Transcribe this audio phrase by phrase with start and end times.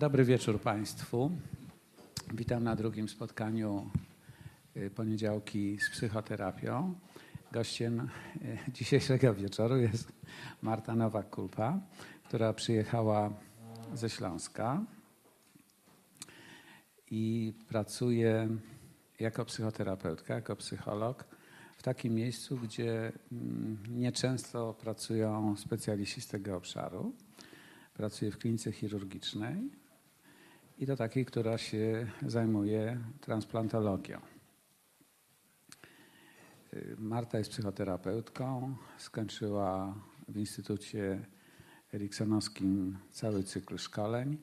[0.00, 1.30] dobry wieczór Państwu.
[2.34, 3.90] Witam na drugim spotkaniu
[4.76, 6.94] y, poniedziałki z psychoterapią.
[7.52, 8.08] Gościem
[8.42, 10.12] y, dzisiejszego wieczoru jest
[10.62, 11.78] Marta Nowak-Kulpa,
[12.24, 13.32] która przyjechała
[13.94, 14.84] ze Śląska
[17.10, 18.48] i pracuje
[19.18, 21.24] jako psychoterapeutka, jako psycholog
[21.76, 27.12] w takim miejscu, gdzie mm, nieczęsto pracują specjaliści z tego obszaru.
[27.94, 29.80] Pracuje w klinice chirurgicznej
[30.80, 34.20] i to takiej, która się zajmuje transplantologią.
[36.98, 39.94] Marta jest psychoterapeutką, skończyła
[40.28, 41.26] w Instytucie
[41.94, 44.38] Eriksonowskim cały cykl szkoleń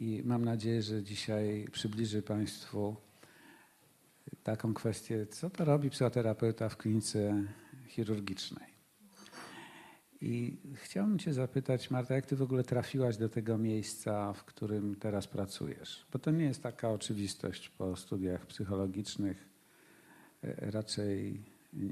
[0.00, 2.96] i mam nadzieję, że dzisiaj przybliży Państwu
[4.42, 7.44] taką kwestię, co to robi psychoterapeuta w klinice
[7.86, 8.71] chirurgicznej.
[10.22, 14.96] I chciałbym Cię zapytać, Marta, jak Ty w ogóle trafiłaś do tego miejsca, w którym
[14.96, 16.06] teraz pracujesz?
[16.12, 19.48] Bo to nie jest taka oczywistość po studiach psychologicznych.
[20.44, 21.40] E, Raczej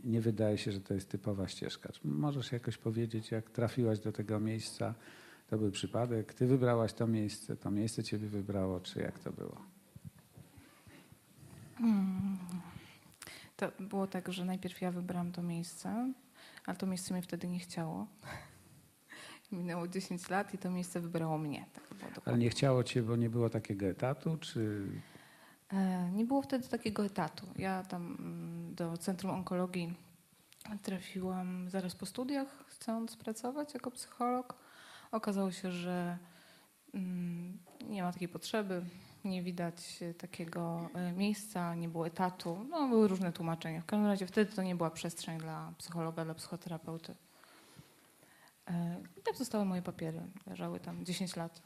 [0.04, 1.92] nie wydaje się, że to jest typowa ścieżka.
[1.92, 4.94] Czy możesz jakoś powiedzieć, jak trafiłaś do tego miejsca?
[5.48, 9.56] To był przypadek, Ty wybrałaś to miejsce, to miejsce Ciebie wybrało, czy jak to było?
[13.56, 16.12] To było tak, że najpierw ja wybrałam to miejsce,
[16.66, 18.06] ale to miejsce mnie wtedy nie chciało.
[19.52, 21.64] Minęło 10 lat i to miejsce wybrało mnie.
[22.00, 24.86] Tak Ale nie chciało Cię, bo nie było takiego etatu, czy
[25.72, 27.46] E, Nie było wtedy takiego etatu.
[27.56, 29.94] Ja tam mm, do Centrum Onkologii
[30.82, 34.54] trafiłam zaraz po studiach, chcąc pracować jako psycholog.
[35.12, 36.18] Okazało się, że
[36.94, 38.82] mm, nie ma takiej potrzeby,
[39.24, 42.66] nie widać e, takiego e, miejsca, nie było etatu.
[42.70, 43.80] No, były różne tłumaczenia.
[43.82, 47.14] W każdym razie wtedy to nie była przestrzeń dla psychologa, dla psychoterapeuty.
[48.68, 50.20] E, I tak zostały moje papiery.
[50.46, 51.62] Leżały tam 10 lat.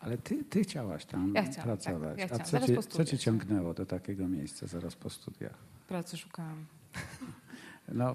[0.00, 2.18] Ale ty, ty chciałaś tam Ja chciałam, tak, pracować.
[2.18, 2.44] ja A chciałam.
[2.44, 5.54] co Zaraz cię, co cię ciągnęło do takiego miejsca zaraz po studiach?
[5.88, 6.66] Pracy szukałam.
[7.88, 8.14] No,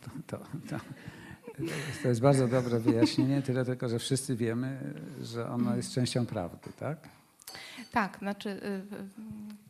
[0.00, 0.76] to, to, to,
[2.02, 6.72] to jest bardzo dobre wyjaśnienie, tyle tylko, że wszyscy wiemy, że ono jest częścią prawdy,
[6.78, 7.08] tak?
[7.92, 8.48] Tak, znaczy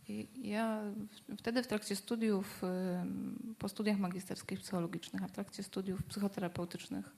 [0.09, 0.81] y, y, ja
[1.29, 7.17] w- wtedy w trakcie studiów, y, po studiach magisterskich psychologicznych, a w trakcie studiów psychoterapeutycznych,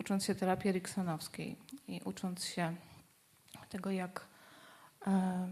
[0.00, 1.56] ucząc się terapii eriksonowskiej
[1.88, 2.76] i ucząc się
[3.68, 4.26] tego, jak
[5.06, 5.48] e,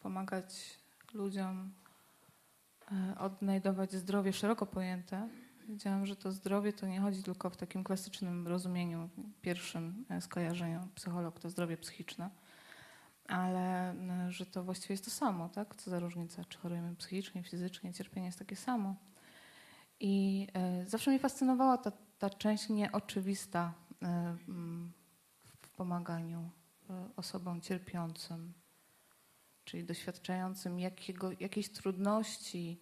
[0.00, 0.78] pomagać
[1.14, 1.70] ludziom
[2.92, 5.28] e, odnajdować zdrowie szeroko pojęte,
[5.68, 9.08] wiedziałam, że to zdrowie to nie chodzi tylko w takim klasycznym rozumieniu,
[9.42, 12.30] pierwszym e, skojarzeniu psycholog to zdrowie psychiczne,
[13.28, 15.76] ale n- że to właściwie jest to samo, tak?
[15.76, 18.94] Co za różnica, czy chorujemy psychicznie, fizycznie, cierpienie jest takie samo.
[20.00, 24.36] I e, zawsze mnie fascynowała ta, ta część nieoczywista e,
[25.62, 26.50] w pomaganiu
[26.90, 28.52] e, osobom cierpiącym,
[29.64, 32.80] czyli doświadczającym jakiego, jakiejś trudności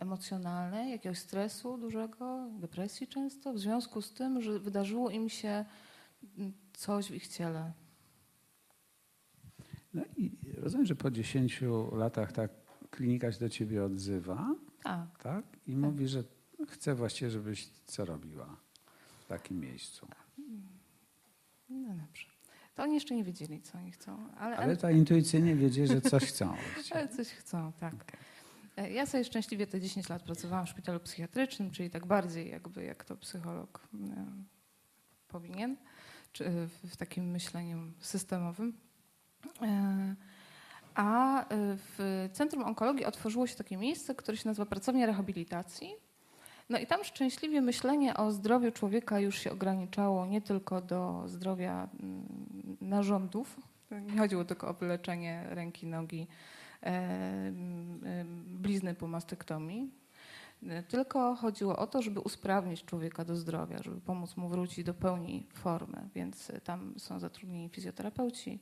[0.00, 5.64] emocjonalnej, jakiegoś stresu dużego, depresji często, w związku z tym, że wydarzyło im się
[6.38, 7.72] mm, coś w ich ciele.
[9.94, 11.62] No i rozumiem, że po 10
[11.92, 12.48] latach ta
[12.90, 15.18] klinika się do ciebie odzywa, Tak.
[15.22, 15.44] tak?
[15.66, 16.24] I mówi, że
[16.68, 18.56] chce właściwie, żebyś co robiła
[19.20, 20.06] w takim miejscu.
[21.68, 22.26] No dobrze.
[22.74, 26.24] To oni jeszcze nie wiedzieli, co oni chcą, ale, Ale tak intuicyjnie wiedzieć, że coś
[26.24, 26.54] chcą.
[26.94, 27.94] ale coś chcą, tak.
[28.76, 32.84] E, Ja sobie szczęśliwie te 10 lat pracowałam w szpitalu psychiatrycznym, czyli tak bardziej jakby
[32.84, 34.26] jak to psycholog e,
[35.28, 35.76] powinien,
[36.32, 38.72] czy w takim myśleniu systemowym.
[39.62, 40.14] E,
[40.94, 41.46] A e,
[41.76, 45.94] w Centrum Onkologii otworzyło się takie miejsce, które się nazywa Pracownia Rehabilitacji.
[46.70, 51.88] No i tam szczęśliwie myślenie o zdrowiu człowieka już się ograniczało nie tylko do zdrowia
[52.00, 52.26] mm,
[52.80, 53.60] narządów.
[53.90, 56.26] Nie chodziło tylko o wyleczenie ręki, nogi,
[56.82, 59.90] e, m, e, blizny po mastektomii.
[60.88, 65.46] Tylko chodziło o to, żeby usprawnić człowieka do zdrowia, żeby pomóc mu wrócić do pełni
[65.52, 66.08] formy.
[66.14, 68.58] Więc tam są zatrudnieni fizjoterapeuci.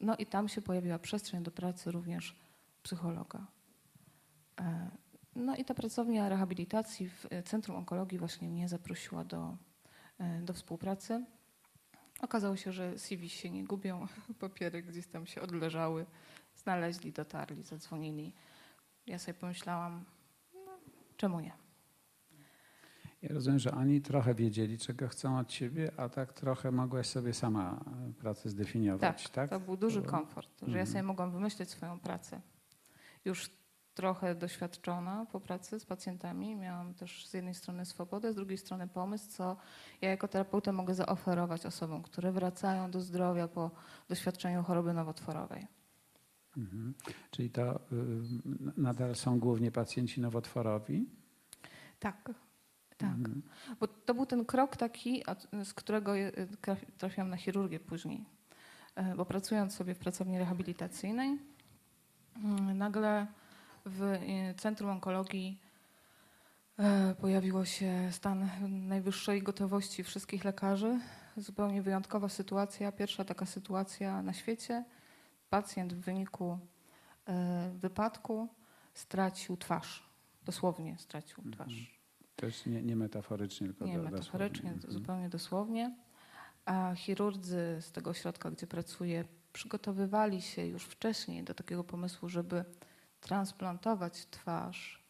[0.00, 2.36] No i tam się pojawiła przestrzeń do pracy również
[2.82, 3.46] psychologa.
[4.60, 4.90] E,
[5.36, 9.56] No i ta pracownia rehabilitacji w e, Centrum Onkologii właśnie mnie zaprosiła do,
[10.18, 11.24] e, do współpracy.
[12.20, 14.06] Okazało się, że CV się nie gubią,
[14.40, 16.06] papiery gdzieś tam się odleżały,
[16.56, 18.32] znaleźli, dotarli, zadzwonili.
[19.06, 20.04] Ja sobie pomyślałam,
[20.54, 20.78] no,
[21.16, 21.59] czemu nie?
[23.22, 27.34] Ja rozumiem, że oni trochę wiedzieli, czego chcą od ciebie, a tak trochę mogłaś sobie
[27.34, 27.80] sama
[28.10, 29.50] e, pracę zdefiniować, tak?
[29.50, 30.86] to był duży komfort, że ja Mhm.
[30.86, 32.40] sobie mogłam wymyślić swoją pracę.
[33.24, 33.50] Już
[33.94, 36.56] trochę doświadczona po pracy z pacjentami.
[36.56, 39.56] Miałam też z jednej strony swobodę, z drugiej strony pomysł, co
[40.00, 43.70] ja jako terapeuta mogę zaoferować osobom, które wracają do zdrowia po
[44.08, 45.66] doświadczeniu choroby nowotworowej.
[46.56, 46.94] Mhm.
[47.30, 47.80] Czyli to y,
[48.76, 51.06] nadal są głównie pacjenci nowotworowi?
[51.98, 52.30] Tak,
[53.00, 53.10] tak.
[53.10, 53.42] Mhm.
[53.80, 55.22] Bo to był ten krok taki,
[55.64, 56.12] z którego
[56.62, 58.24] trafi- trafiłam na chirurgię później.
[58.94, 61.38] E, Bo pracując sobie w pracowni rehabilitacyjnej,
[62.36, 63.26] mm, nagle
[63.86, 65.60] w e, Centrum Onkologii
[66.78, 68.50] e, pojawiło się stan
[68.88, 71.00] najwyższej gotowości wszystkich lekarzy.
[71.36, 74.84] Zupełnie wyjątkowa sytuacja, pierwsza taka sytuacja na świecie.
[75.50, 76.58] Pacjent w wyniku
[77.28, 78.48] e, wypadku
[78.94, 80.10] stracił twarz.
[80.44, 81.52] Dosłownie stracił Mhm.
[81.54, 81.99] twarz.
[82.40, 84.86] Też nie, nie metaforycznie, tylko Nie do- metaforycznie, dosłownie.
[84.86, 85.94] to zupełnie dosłownie.
[86.64, 92.64] A chirurdzy z tego ośrodka, gdzie pracuję, przygotowywali się już wcześniej do takiego pomysłu, żeby
[93.20, 95.00] transplantować twarz,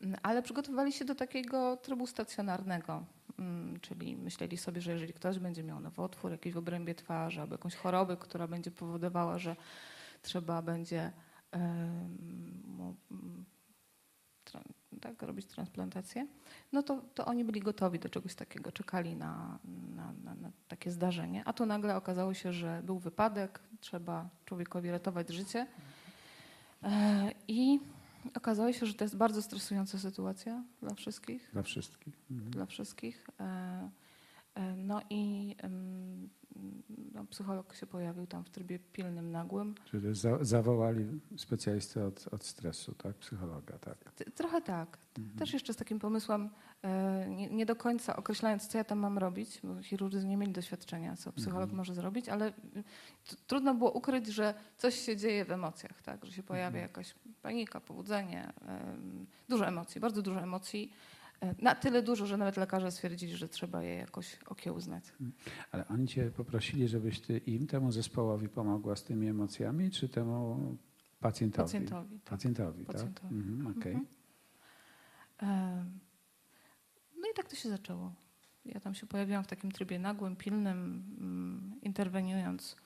[0.00, 3.04] Mm, ale przygotowywali się do takiego trybu stacjonarnego.
[3.38, 7.54] Mm, Czyli myśleli sobie, że jeżeli ktoś będzie miał nowotwór jakiś w obrębie twarzy albo
[7.54, 9.56] jakąś chorobę, która będzie powodowała, że
[10.22, 11.12] trzeba będzie
[12.66, 12.96] mu,
[15.00, 16.26] tak, robić transplantację,
[16.72, 19.58] no to, to oni byli gotowi do czegoś takiego, czekali na,
[19.96, 21.42] na, na, na takie zdarzenie.
[21.44, 25.66] A tu nagle okazało się, że był wypadek, trzeba człowiekowi ratować życie.
[26.82, 27.80] E, I
[28.34, 32.14] okazało się, że to jest bardzo stresująca sytuacja dla wszystkich Dla wszystkich.
[32.30, 32.50] Mhm.
[32.50, 33.26] dla wszystkich.
[33.40, 33.90] E,
[34.54, 35.54] e, No i
[37.14, 39.74] no, psycholog się pojawił tam w trybie pilnym, nagłym.
[39.84, 41.06] Czyli za, zawołali
[41.36, 43.16] specjalistę od, od stresu, tak?
[43.16, 43.98] Psychologa, tak.
[44.34, 44.98] Trochę tak.
[45.18, 45.38] Mhm.
[45.38, 46.50] Też jeszcze z takim pomysłem,
[46.82, 50.52] e, nie, nie do końca określając, co ja tam mam robić, bo chirurdzy nie mieli
[50.52, 51.76] doświadczenia, co psycholog Mhm.
[51.76, 52.52] może zrobić, ale y,
[53.46, 56.24] trudno było ukryć, że coś się dzieje w emocjach, tak?
[56.24, 56.82] że się pojawia Mhm.
[56.82, 58.52] jakaś panika, pobudzenie,
[59.48, 60.92] dużo emocji, bardzo dużo emocji.
[61.40, 65.04] E, Na tyle dużo, że nawet lekarze stwierdzili, że trzeba je jakoś okiełznać.
[65.72, 70.76] Ale oni cię poprosili, żebyś ty im, temu zespołowi pomogła z tymi emocjami, czy temu
[71.20, 71.64] pacjentowi?
[71.68, 72.18] Pacjentowi.
[72.18, 72.30] tak.
[72.30, 72.94] Pacjentowi, tak?
[72.96, 73.34] Pacjentowi.
[73.34, 73.92] Mhm, okej.
[73.92, 74.06] Mhm.
[77.20, 78.12] No i tak to się zaczęło.
[78.64, 82.76] Ja tam się pojawiłam w takim trybie nagłym, pilnym, mm, interweniując,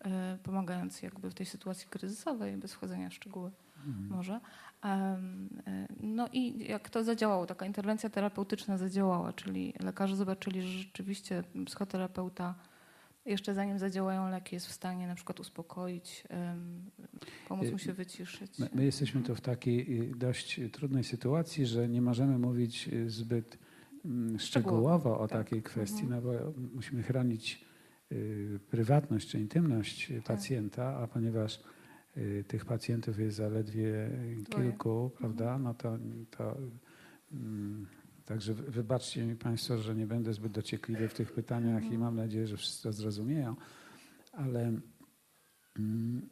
[0.00, 3.50] e, pomagając jakby w tej sytuacji kryzysowej, bez wchodzenia w szczegóły
[3.86, 4.08] Mhm.
[4.08, 4.40] może.
[4.84, 5.18] E,
[6.00, 12.54] No i jak to zadziałało, taka interwencja terapeutyczna zadziałała, czyli lekarze zobaczyli, że rzeczywiście psychoterapeuta
[13.26, 16.24] jeszcze zanim zadziałają leki jest w stanie na przykład uspokoić,
[17.48, 18.58] pomóc mu się wyciszyć.
[18.58, 23.10] My, my jesteśmy tu w takiej y, dość trudnej sytuacji, że nie możemy mówić y,
[23.10, 23.58] zbyt
[24.04, 25.44] mm, szczegółowo o tak.
[25.44, 26.24] takiej kwestii, Mhm.
[26.24, 27.64] no bo musimy chronić
[28.12, 30.24] y, prywatność czy intymność y, Tak.
[30.36, 31.60] pacjenta, a ponieważ y,
[32.48, 35.98] tych pacjentów jest zaledwie y, kilku, prawda, no to,
[36.30, 36.56] to
[37.32, 37.86] mm,
[38.24, 42.00] Także wy- wybaczcie mi Państwo, że nie będę zbyt dociekliwy w tych pytaniach i Mhm.
[42.00, 43.56] mam nadzieję, że wszyscy to zrozumieją,
[44.32, 44.60] ale
[45.78, 46.28] mm,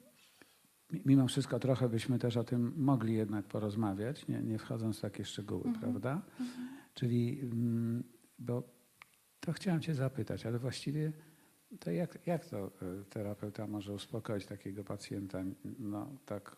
[0.92, 5.00] mi- mimo wszystko trochę byśmy też o tym mogli jednak porozmawiać, nie, nie wchodząc w
[5.00, 5.80] takie szczegóły, Mhm.
[5.80, 6.22] prawda?
[6.40, 6.68] Mhm.
[6.94, 8.04] Czyli, mm,
[8.38, 8.62] bo
[9.40, 11.12] to chciałem Cię zapytać, ale właściwie
[11.78, 12.70] to jak, jak to e,
[13.10, 15.42] terapeuta może uspokoić takiego pacjenta?
[15.78, 16.56] No tak,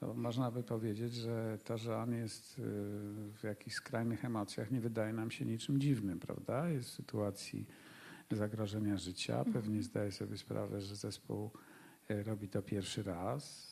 [0.00, 2.62] no, można by powiedzieć, że to, że on jest e,
[3.32, 6.68] w jakichś skrajnych emocjach nie wydaje nam się niczym dziwnym, prawda?
[6.68, 7.66] Jest w sytuacji
[8.30, 9.82] zagrożenia życia, pewnie Mhm.
[9.82, 11.50] zdaje sobie sprawę, że zespół
[12.08, 13.68] e, robi to pierwszy raz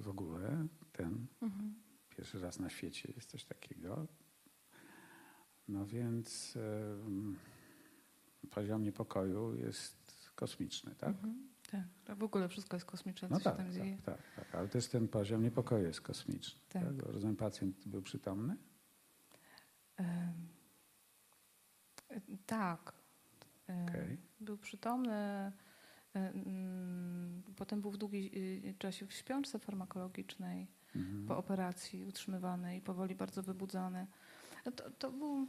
[0.00, 1.74] w ogóle, ten Mhm.
[2.16, 4.06] Pierwszy raz na świecie jest coś takiego.
[5.68, 7.36] No więc em,
[8.50, 9.96] poziom niepokoju jest
[10.34, 11.08] kosmiczny, tak?
[11.08, 11.48] Mhm.
[11.70, 11.80] Tak.
[12.04, 12.18] tak.
[12.18, 13.98] W ogóle wszystko jest kosmiczne, co No się tak, tam dzieje.
[14.04, 14.54] tak, tak, tak.
[14.54, 16.60] Ale też ten poziom niepokoju jest kosmiczny.
[16.68, 16.82] Tak.
[16.84, 17.06] Tak.
[17.06, 18.56] Rozumiem, pacjent był przytomny?
[20.00, 20.32] E,
[22.46, 22.92] Tak.
[23.68, 24.18] E, Okej.
[24.40, 25.52] Był przytomny.
[27.56, 30.66] Potem był w długim y, czasie w śpiączce farmakologicznej
[30.96, 31.26] Mhm.
[31.26, 34.06] po operacji utrzymywany i powoli bardzo wybudzany.
[34.66, 35.46] No To, to był,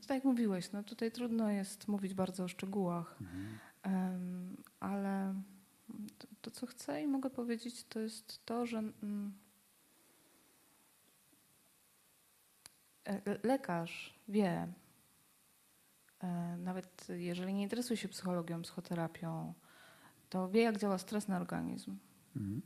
[0.00, 4.56] tak jak mówiłeś, no tutaj trudno jest mówić bardzo o szczegółach, Mhm.
[4.80, 5.34] Ale
[6.18, 9.32] to, to, co chcę i mogę powiedzieć, to jest to, że mm,
[13.04, 14.72] e, le- lekarz wie,
[16.20, 19.54] e, nawet jeżeli nie interesuje się psychologią, psychoterapią,
[20.30, 21.98] to wie, jak działa stres na organizm.
[22.36, 22.62] Mhm.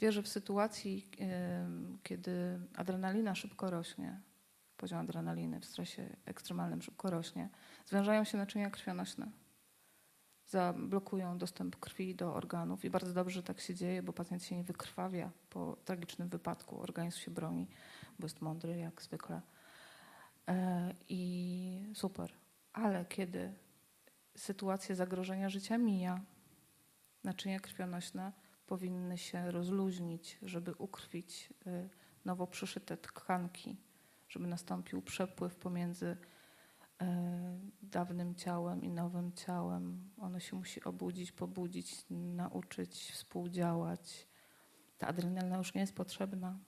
[0.00, 1.10] Wie, że w sytuacji,
[2.02, 4.20] kiedy adrenalina szybko rośnie,
[4.82, 7.48] poziom adrenaliny w stresie ekstremalnym szybko rośnie,
[7.86, 9.30] zwężają się naczynia krwionośne.
[10.46, 14.56] zablokują dostęp krwi do organów i bardzo dobrze, że tak się dzieje, bo pacjent się
[14.56, 17.66] nie wykrwawia po tragicznym wypadku, organizm się broni,
[18.18, 19.40] bo jest mądry jak zwykle.
[20.48, 22.32] E, I super.
[22.72, 23.54] Ale kiedy
[24.36, 26.20] sytuacja zagrożenia życia mija,
[27.24, 28.32] naczynia krwionośne
[28.66, 31.88] powinny się rozluźnić, żeby ukrwić y,
[32.24, 33.76] nowo przyszyte tkanki,
[34.32, 36.16] żeby nastąpił przepływ pomiędzy
[37.02, 40.10] e, dawnym ciałem i nowym ciałem.
[40.16, 44.28] Ono się musi obudzić, pobudzić, nauczyć, współdziałać.
[44.98, 46.58] Ta adrenalina już nie jest potrzebna.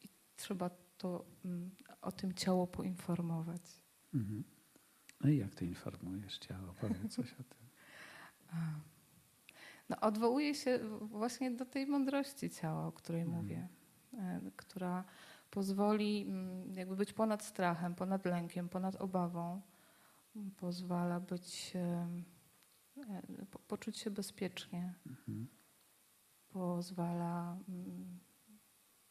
[0.00, 3.62] I trzeba to, mm, o tym ciało poinformować.
[4.14, 4.44] Mhm.
[5.20, 6.74] No i jak ty informujesz ciało?
[6.80, 7.68] Powiedz coś o tym.
[9.88, 13.42] No, odwołuję się właśnie do tej mądrości ciała, o której Mhm.
[13.42, 13.68] mówię,
[14.12, 15.04] e, która
[15.50, 19.60] pozwoli mm, jakby być ponad strachem, ponad lękiem, ponad obawą.
[20.56, 22.08] Pozwala być, e,
[23.50, 24.94] po- poczuć się bezpiecznie.
[25.06, 25.48] Mhm.
[26.48, 28.18] Pozwala mm,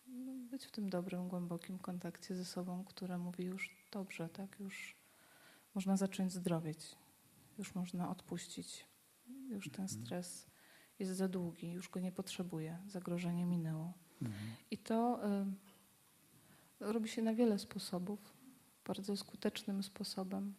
[0.07, 4.59] no, być w tym dobrym, głębokim kontakcie ze sobą, które mówi już dobrze, tak?
[4.59, 4.95] Już
[5.75, 6.95] można zacząć zdrowieć,
[7.57, 8.85] już można odpuścić,
[9.49, 9.87] już ten Mhm.
[10.05, 10.47] stres
[10.99, 13.93] jest za długi, już go nie potrzebuję, zagrożenie minęło.
[14.21, 14.49] Mhm.
[14.71, 15.45] I to y,
[16.79, 18.33] robi się na wiele sposobów,
[18.85, 20.53] bardzo skutecznym sposobem,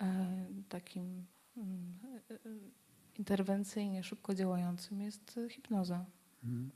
[0.00, 1.26] e, takim
[1.56, 1.98] mm,
[2.30, 2.70] y, y,
[3.18, 6.04] interwencyjnie, szybko działającym jest hipnoza.
[6.44, 6.70] Mhm.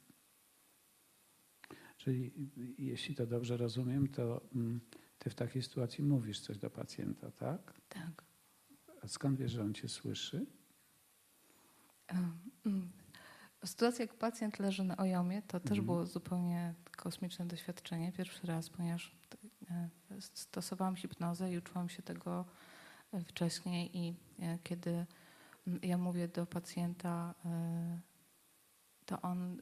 [1.97, 2.33] Czyli
[2.79, 4.81] jeśli to dobrze rozumiem, to mm,
[5.19, 7.81] ty w takiej sytuacji mówisz coś do pacjenta, tak?
[7.89, 8.25] Tak.
[9.03, 10.47] A skąd wiesz, że on cię słyszy?
[13.65, 15.87] Sytuacja, jak pacjent leży na ojomie, to też Mhm.
[15.87, 18.13] było zupełnie kosmiczne doświadczenie.
[18.13, 19.17] Pierwszy raz, ponieważ
[19.71, 19.89] e,
[20.21, 22.45] stosowałam hipnozę i uczyłam się tego
[23.13, 25.07] e, wcześniej i e, kiedy
[25.83, 27.35] ja mówię do pacjenta,
[29.07, 29.57] to on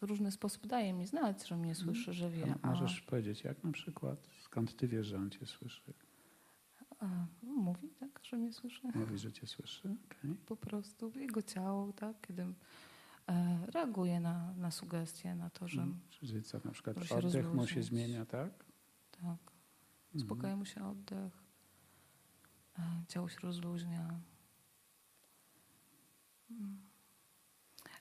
[0.00, 2.42] w różny sposób daje mi znać, że mnie słyszy, że wie.
[2.42, 2.58] Mhm.
[2.62, 4.28] A możesz powiedzieć, jak na przykład?
[4.40, 5.92] Skąd ty wiesz, że on cię słyszy?
[7.42, 8.82] mówi, tak, że mnie słyszy.
[8.94, 9.96] Mówi, że cię słyszy?
[10.06, 10.34] Okej.
[10.46, 12.46] po prostu jego ciało, tak, kiedy
[13.66, 16.00] reaguje na, na sugestie, na to, że Mhm.
[16.10, 18.64] Czyli co, na przykład oddech mu się zmienia, tak?
[19.10, 19.38] tak, Mhm.
[20.14, 21.32] uspokaja mu się oddech,
[22.78, 24.20] e, ciało się rozluźnia.
[26.50, 26.80] Mm.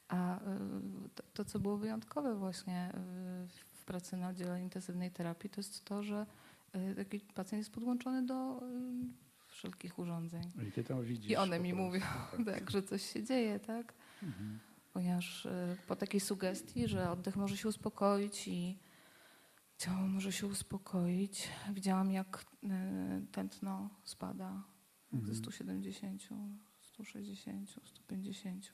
[0.07, 0.59] A e,
[1.15, 5.85] to, to, co było wyjątkowe właśnie e, w pracy na oddziale intensywnej terapii, to jest
[5.85, 6.25] to, że
[6.73, 8.61] e, taki pacjent jest podłączony do e,
[9.47, 10.43] wszelkich urządzeń.
[10.67, 11.31] I ty to widzisz.
[11.31, 12.05] I one mi prostu, mówią,
[12.53, 13.93] tak, że coś się dzieje, tak?
[14.23, 14.59] Mhm.
[14.93, 18.79] Ponieważ y, po takiej sugestii, że oddech może się uspokoić i
[19.77, 22.67] ciało może się uspokoić, widziałam jak y,
[23.31, 24.63] tętno spada
[25.23, 26.29] ze 170,
[26.81, 28.71] 160, 150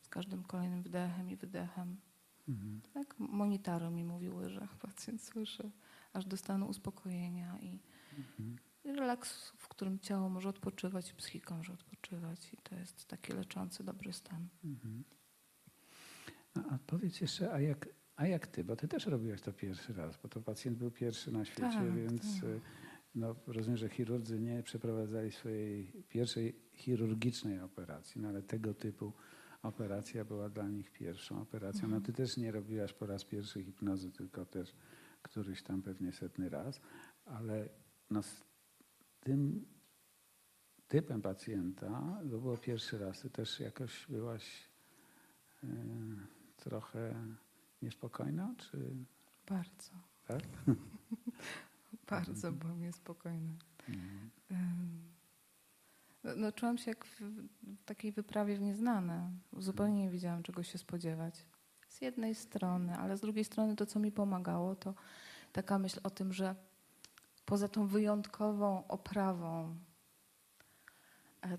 [0.00, 2.00] z każdym kolejnym wdechem i wydechem.
[2.48, 2.80] Mhm.
[2.94, 5.70] Tak, monitory mi mówiły, że pacjent słyszy,
[6.12, 7.80] aż do stanu uspokojenia i
[8.18, 8.56] Mhm.
[8.84, 13.32] i relaks, w którym ciało może odpoczywać i psychika może odpoczywać i to jest taki
[13.32, 14.48] leczący, dobry stan.
[14.64, 15.04] Mhm.
[16.54, 20.16] A powiedz jeszcze, a jak, a jak ty, bo ty też robiłaś to pierwszy raz,
[20.22, 22.50] bo to pacjent był pierwszy na świecie, Tak, więc tak.
[23.14, 29.12] no, rozumiem, że chirurdzy nie przeprowadzali swojej pierwszej chirurgicznej operacji, no, ale tego typu
[29.62, 31.80] operacja była dla nich pierwszą operacją.
[31.80, 32.02] No Mhm.
[32.02, 34.74] ty też nie robiłaś po raz pierwszy hipnozy, tylko też
[35.22, 36.80] któryś tam pewnie setny raz,
[37.24, 37.68] ale
[38.10, 38.44] no, z
[39.20, 39.64] tym
[40.88, 44.68] typem pacjenta, to było pierwszy raz, ty też jakoś byłaś
[45.64, 45.66] e,
[46.64, 47.14] trochę
[47.82, 48.94] niespokojna, czy
[49.48, 49.92] Bardzo,
[50.26, 50.42] tak?
[52.10, 53.52] bardzo byłam niespokojna.
[53.88, 54.30] Mhm.
[56.24, 59.30] No, no, czułam się jak w, w takiej wyprawie w nieznane.
[59.58, 61.46] Zupełnie nie wiedziałam, czego się spodziewać.
[61.88, 64.94] Z jednej strony, ale z drugiej strony to, co mi pomagało, to
[65.52, 66.54] taka myśl o tym, że
[67.44, 69.76] poza tą wyjątkową oprawą,
[71.44, 71.58] e,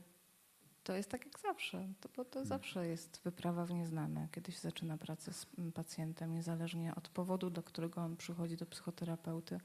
[0.83, 4.59] to jest tak jak zawsze, to, bo to zawsze jest wyprawa w nieznane, kiedy się
[4.59, 9.59] zaczyna pracę z pacjentem, niezależnie od powodu, do którego on przychodzi do psychoterapeuty.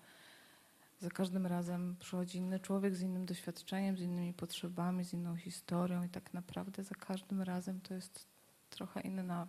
[1.00, 6.02] Za każdym razem przychodzi inny człowiek z innym doświadczeniem, z innymi potrzebami, z inną historią
[6.02, 8.26] i tak naprawdę za każdym razem to jest
[8.70, 9.48] trochę inna,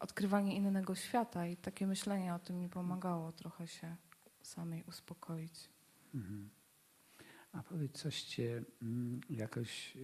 [0.00, 3.96] odkrywanie innego świata i takie myślenie o tym mi pomagało trochę się
[4.42, 5.68] samej uspokoić.
[6.14, 6.50] Mhm.
[7.68, 9.98] Powiedz, coś cię mm, jakoś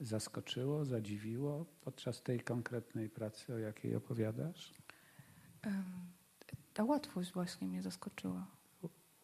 [0.00, 4.74] zaskoczyło, zadziwiło podczas tej konkretnej pracy, o jakiej opowiadasz?
[6.74, 8.46] Ta łatwość właśnie mnie zaskoczyła.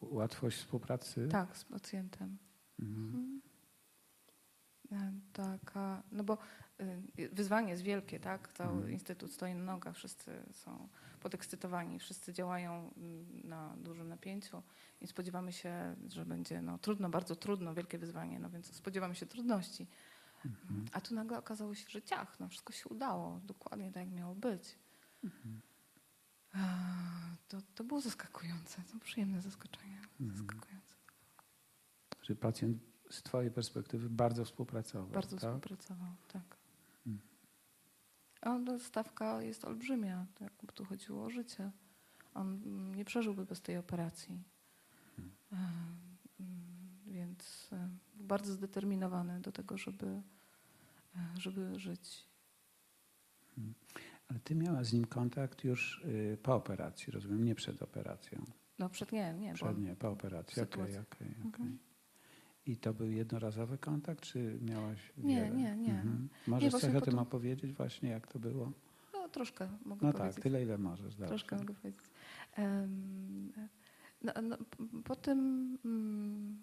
[0.01, 1.29] Łatwość współpracy?
[1.29, 2.39] Tak, z pacjentem.
[2.79, 3.41] Mhm.
[4.93, 6.39] E, Taka, no bo
[7.33, 8.53] wyzwanie jest wielkie, tak?
[8.53, 8.93] Cały Mhm.
[8.93, 10.89] instytut stoi na nogach, wszyscy są
[11.21, 14.63] podekscytowani, wszyscy działają mm, na dużym napięciu
[15.01, 19.27] i spodziewamy się, że będzie no, trudno, bardzo trudno, wielkie wyzwanie, no więc spodziewamy się
[19.27, 19.87] trudności.
[20.45, 20.85] Mhm.
[20.93, 24.35] A tu nagle okazało się, że ciach, no wszystko się udało, dokładnie tak jak miało
[24.35, 24.79] być.
[25.25, 25.61] Mhm.
[27.49, 30.97] To, to było zaskakujące, to przyjemne zaskoczenie, zaskakujące.
[32.23, 32.79] Że pacjent
[33.11, 35.09] z twojej perspektywy bardzo współpracował.
[35.11, 35.51] Bardzo tak?
[35.51, 36.60] współpracował, tak.
[38.41, 40.27] A no, stawka jest olbrzymia,
[40.63, 41.71] bo tu chodziło o życie.
[42.35, 44.43] On mm, nie przeżyłby bez tej operacji.
[45.19, 45.31] Mm.
[45.53, 45.57] E,
[46.41, 46.61] mm,
[47.07, 47.71] Więc
[48.15, 50.07] był bardzo zdeterminowany do tego, żeby,
[51.17, 52.27] e, żeby żyć.
[54.29, 58.45] Ale ty miałaś z nim kontakt już y, po operacji, rozumiem, nie przed operacją.
[58.79, 59.55] No przed nie, nie.
[59.55, 60.63] Przed, nie, po operacji.
[60.63, 61.01] Okej, sytuacja.
[61.01, 61.49] okej, Mhm.
[61.55, 61.79] okej.
[62.71, 65.51] I to był jednorazowy kontakt, czy miałaś Nie, wiele?
[65.57, 65.95] nie, nie.
[65.95, 66.29] Mhm.
[66.47, 68.73] Możesz właśnie coś o potem- tym opowiedzieć właśnie, jak to było?
[69.13, 70.35] No troszkę mogę No powiedzieć.
[70.35, 71.15] tak, tyle ile możesz.
[71.15, 71.27] Dobrze.
[71.29, 72.01] Troszkę mogę powiedzieć.
[72.57, 73.53] Em,
[74.23, 74.57] No, no,
[75.05, 75.39] po tym,
[75.85, 76.59] mm,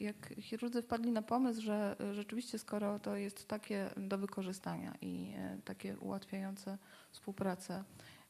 [0.00, 5.58] jak chirurdzy wpadli na pomysł, że rzeczywiście skoro to jest takie do wykorzystania i e,
[5.64, 6.78] takie ułatwiające
[7.10, 7.84] współpracę,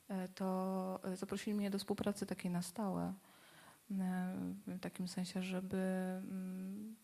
[0.08, 3.12] e, to zaprosili mnie do współpracy takiej na stałe.
[3.90, 4.34] E,
[4.66, 6.94] W takim sensie, żeby mm,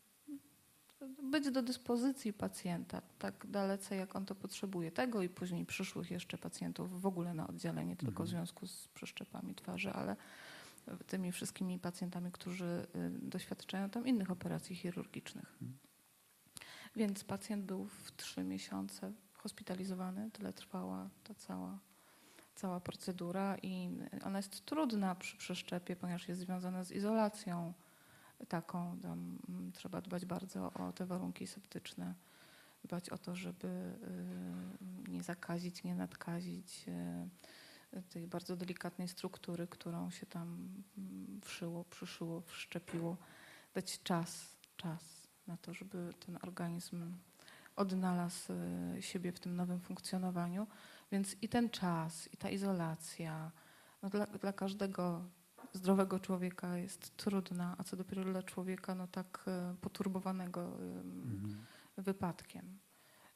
[1.22, 4.92] być do dyspozycji pacjenta tak dalece, jak on to potrzebuje.
[4.92, 8.26] Tego i później przyszłych jeszcze pacjentów w ogóle na oddziale, nie tylko Mhm.
[8.26, 10.16] w związku z przeszczepami twarzy, ale
[11.06, 15.52] tymi wszystkimi pacjentami, którzy y, doświadczają tam innych operacji chirurgicznych.
[15.62, 15.78] Mhm.
[16.96, 21.78] Więc pacjent był w trzy miesiące hospitalizowany, tyle trwała ta cała,
[22.54, 23.90] cała procedura i
[24.24, 27.72] ona jest trudna przy przeszczepie, ponieważ jest związana z izolacją
[28.46, 28.98] taką.
[29.02, 32.14] Tam, mm, trzeba dbać bardzo o te warunki septyczne,
[32.84, 33.68] dbać o to, żeby
[35.08, 41.84] y, nie zakazić, nie nadkazić y, tej bardzo delikatnej struktury, którą się tam mm, wszyło,
[41.84, 43.16] przyszyło, wszczepiło.
[43.74, 47.14] Dać czas, czas na to, żeby ten organizm
[47.76, 48.52] odnalazł
[48.98, 50.66] y, siebie w tym nowym funkcjonowaniu.
[51.12, 53.50] Więc i ten czas, i ta izolacja
[54.02, 55.24] no dla, dla każdego
[55.72, 61.64] zdrowego człowieka jest trudna, a co dopiero dla człowieka no tak y, poturbowanego Mhm.
[61.96, 62.78] wypadkiem.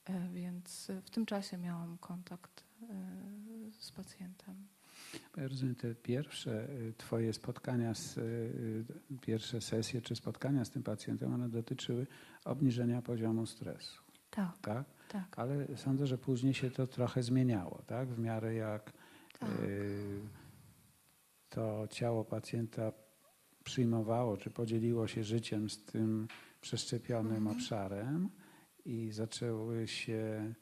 [0.05, 2.65] E, Więc y, w tym czasie miałam kontakt
[3.81, 4.67] z pacjentem.
[5.37, 8.19] Ja rozumiem, te pierwsze twoje spotkania, z,
[9.21, 12.07] pierwsze sesje czy spotkania z tym pacjentem, one dotyczyły
[12.45, 14.85] obniżenia poziomu stresu, Tak, tak?
[15.09, 15.39] tak.
[15.39, 18.09] Ale sądzę, że później się to trochę zmieniało, tak?
[18.09, 18.93] W miarę jak
[19.39, 19.51] Tak.
[21.49, 22.93] To ciało pacjenta
[23.65, 26.29] przyjmowało, czy podzieliło się życiem z tym
[26.61, 27.57] przeszczepionym Mhm.
[27.57, 28.31] obszarem
[28.85, 30.55] i zaczęły się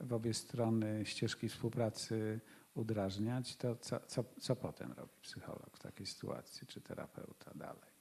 [0.00, 2.40] w obie strony ścieżki współpracy
[2.74, 7.94] udrażniać, to co, co, co potem robi psycholog w takiej sytuacji, czy terapeuta dalej?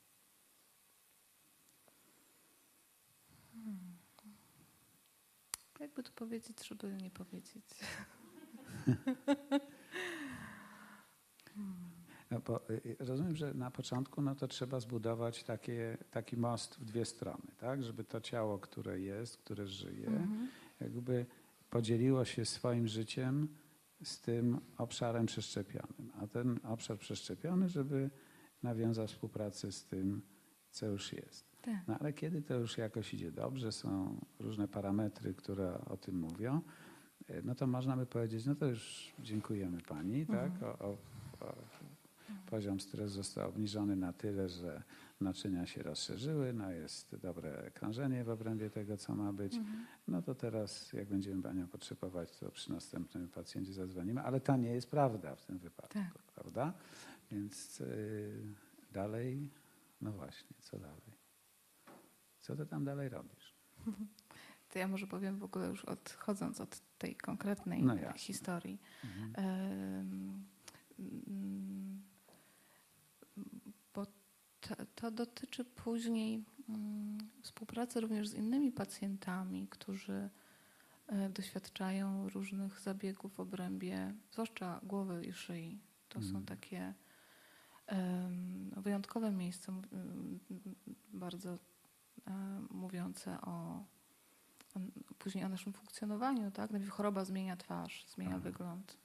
[5.79, 7.65] Jakby to powiedzieć, żeby nie powiedzieć.
[12.33, 16.79] No bo y, y, rozumiem, że na początku no to trzeba zbudować takie, taki most
[16.79, 17.83] w dwie strony, tak?
[17.83, 20.47] Żeby to ciało, które jest, które żyje, Mhm.
[20.79, 21.25] jakby
[21.69, 23.47] podzieliło się swoim życiem
[24.03, 26.11] z tym obszarem przeszczepionym.
[26.21, 28.09] A ten obszar przeszczepiony, żeby
[28.63, 30.21] nawiązał współpracę z tym,
[30.71, 31.45] co już jest.
[31.61, 31.87] Tak.
[31.87, 36.61] No ale kiedy to już jakoś idzie dobrze, są różne parametry, które o tym mówią,
[37.29, 40.51] y, no to można by powiedzieć, no to już dziękujemy pani, tak?
[40.51, 40.71] Mhm.
[40.79, 40.97] O, o,
[41.39, 41.53] o,
[42.45, 44.83] poziom stresu został obniżony na tyle, że
[45.21, 49.55] naczynia się rozszerzyły, no jest dobre krążenie w obrębie tego, co ma być.
[49.55, 49.85] Mhm.
[50.07, 54.69] No to teraz, jak będziemy panią potrzebować, to przy następnym pacjencie zadzwonimy, ale to nie
[54.69, 56.13] jest prawda w tym wypadku, Tak.
[56.33, 56.73] prawda?
[57.31, 58.43] Więc y,
[58.91, 59.49] dalej,
[60.01, 61.13] no właśnie, co dalej?
[62.41, 63.53] Co ty tam dalej robisz?
[64.69, 68.79] To ja może powiem w ogóle już odchodząc od tej konkretnej No historii.
[69.03, 69.33] Mhm.
[69.35, 70.43] Mm,
[70.97, 71.03] Bo
[74.67, 80.29] to, to dotyczy później mm, współpracy również z innymi pacjentami, którzy
[81.07, 85.79] e, doświadczają różnych zabiegów w obrębie, zwłaszcza głowy i szyi.
[86.09, 86.45] To są Mhm.
[86.45, 86.93] takie
[88.77, 89.73] wyjątkowe miejsca,
[91.13, 91.59] bardzo e,
[92.69, 93.83] mówiące o,
[94.75, 94.79] o
[95.19, 96.51] później o naszym funkcjonowaniu.
[96.51, 96.71] Tak?
[96.71, 98.39] Najpierw choroba zmienia twarz, zmienia Aha.
[98.39, 98.97] wygląd.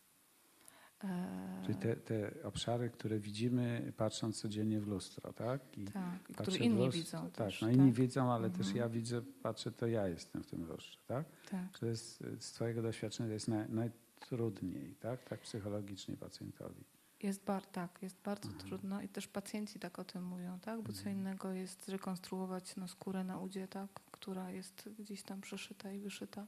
[1.05, 5.79] E, Czyli te, te obszary, które widzimy patrząc codziennie w lustro, tak?
[5.79, 8.77] I tak, które inni lustro- widzą Tak, też, no inni widzą, ale też Mhm.
[8.77, 11.25] ja widzę, patrzę, to ja jestem w tym lustrze, tak?
[11.51, 11.79] Tak.
[11.79, 15.25] To jest z twojego doświadczenia to jest naj, najtrudniej, tak?
[15.25, 16.85] Tak psychologicznie pacjentowi.
[17.23, 18.69] Jest bar, tak, jest bardzo Mhm.
[18.69, 20.83] trudno i też pacjenci tak o tym mówią, tak?
[20.83, 21.17] Bo co Mhm.
[21.17, 23.89] innego jest zrekonstruować no, skórę na udzie, tak?
[24.11, 26.47] która jest gdzieś tam przeszyta i wyszyta.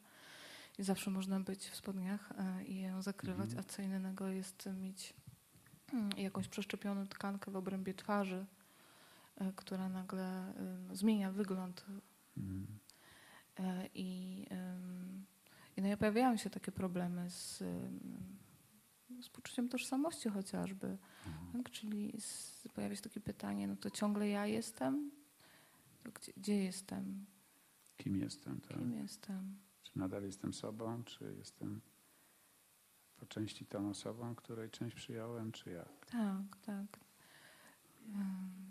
[0.78, 3.58] I zawsze można być w spodniach e, i ją zakrywać, Mhm.
[3.60, 5.14] a co innego jest mieć
[5.92, 8.46] mm, jakąś przeszczepioną tkankę w obrębie twarzy,
[9.36, 10.52] e, która nagle
[10.92, 11.84] zmienia wygląd
[12.36, 12.66] Mhm.
[13.58, 14.46] E, I,
[15.76, 17.58] i no i pojawiają się takie problemy z,
[19.22, 20.98] z poczuciem tożsamości chociażby.
[21.26, 21.52] Mhm.
[21.64, 21.72] Tak?
[21.72, 25.10] Czyli z, pojawia się takie pytanie, no to ciągle ja jestem?
[26.14, 27.26] Gdzie, gdzie jestem?
[27.96, 28.78] Kim jestem, tak?
[28.78, 29.56] Kim jestem?
[29.92, 31.80] Czy nadal jestem sobą, czy jestem
[33.16, 36.06] po części tą osobą, której część przyjąłem, czy jak?
[36.06, 37.00] Tak, tak.
[38.06, 38.70] Mhm.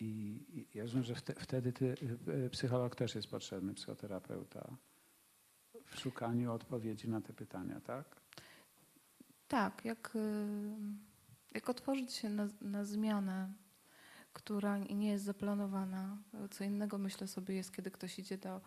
[0.00, 1.94] I, I ja rozumiem, że wte, wtedy ty,
[2.28, 4.76] y, psycholog też jest potrzebny, psychoterapeuta
[5.86, 8.20] w szukaniu odpowiedzi na te pytania, tak?
[9.48, 10.76] Tak, jak, y,
[11.54, 13.52] jak otworzyć się na, na zmianę,
[14.36, 16.18] która nie jest zaplanowana.
[16.50, 18.60] Co innego myślę sobie jest, kiedy ktoś idzie do,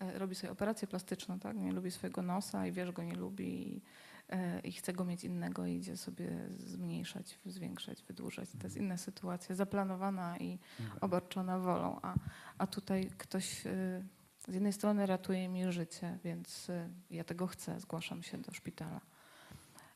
[0.00, 1.56] e, robi sobie operację plastyczną, tak?
[1.56, 3.82] nie lubi swojego nosa i wiesz, go nie lubi i,
[4.28, 8.48] e, i chce go mieć innego i idzie sobie zmniejszać, zwiększać, wydłużać.
[8.60, 10.58] To jest inna sytuacja, zaplanowana i
[11.00, 12.14] obarczona wolą, a,
[12.58, 14.04] a tutaj ktoś y,
[14.48, 16.70] z jednej strony ratuje mi życie, więc
[17.10, 19.00] ja tego chcę, zgłaszam się do szpitala.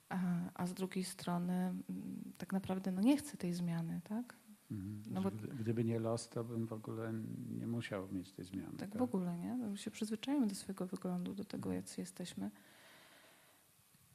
[0.09, 0.19] A,
[0.55, 4.40] a z drugiej strony mm, tak naprawdę no nie chcę tej zmiany, tak?
[4.71, 5.03] Mhm.
[5.11, 7.13] No bo- Gdy- Gdyby nie los, to bym w ogóle
[7.59, 8.79] nie musiał mieć tej zmiany.
[8.79, 9.57] Tak w ogóle, nie?
[9.57, 12.51] My się przyzwyczajamy do swojego wyglądu, do tego, jacy jesteśmy.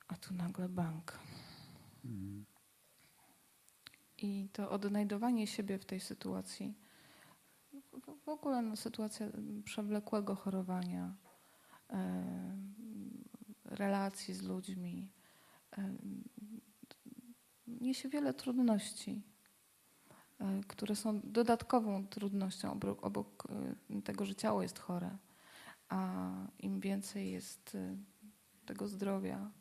[0.07, 1.19] A tu nagle bank.
[2.05, 2.45] Mhm.
[4.17, 6.73] I to odnajdowanie siebie w tej sytuacji,
[8.25, 9.27] w, ogóle no, sytuacja
[9.63, 11.15] przewlekłego chorowania,
[13.65, 15.09] relacji z ludźmi,
[15.77, 15.95] e,
[17.67, 19.21] niesie wiele trudności,
[20.67, 23.47] które są dodatkową trudnością obok, obok
[23.89, 25.17] e, tego, że ciało jest chore.
[25.89, 27.97] A im więcej jest e,
[28.65, 29.51] tego zdrowia,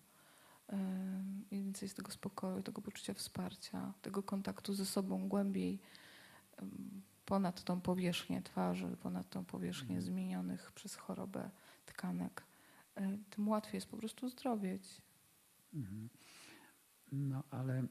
[0.69, 0.77] e,
[1.51, 5.79] im więcej jest tego spokoju, tego poczucia wsparcia, tego kontaktu ze sobą głębiej,
[7.27, 10.03] ponad tą powierzchnię twarzy, ponad tą powierzchnię Mhm.
[10.03, 11.51] zmienionych przez chorobę
[11.87, 12.43] tkanek,
[12.97, 14.83] e, tym łatwiej jest po prostu zdrowieć.
[15.75, 16.09] Mhm.
[17.13, 17.87] No ale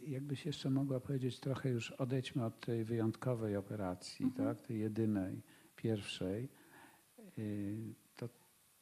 [0.00, 4.56] jakbyś jeszcze mogła powiedzieć trochę już odejdźmy od tej wyjątkowej operacji, Mhm.
[4.56, 4.66] tak?
[4.66, 5.42] tej jedynej,
[5.76, 6.48] pierwszej.
[7.38, 8.28] Y, To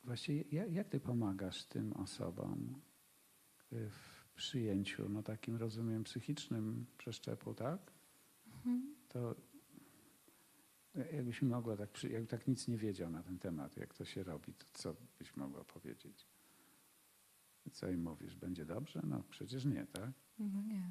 [0.04, 2.80] właściwie jak, jak ty pomagasz tym osobom
[3.72, 7.92] y, w przyjęciu, no takim rozumiem psychicznym przeszczepu, tak?
[8.46, 8.94] Mhm.
[9.08, 9.34] To
[11.12, 14.54] jakbyś mogła tak, jakby tak nic nie wiedział na ten temat, jak to się robi,
[14.54, 16.26] to co byś mogła powiedzieć?
[17.72, 18.36] Co im mówisz?
[18.36, 19.00] Będzie dobrze?
[19.04, 20.10] No przecież nie, tak?
[20.38, 20.90] No nie.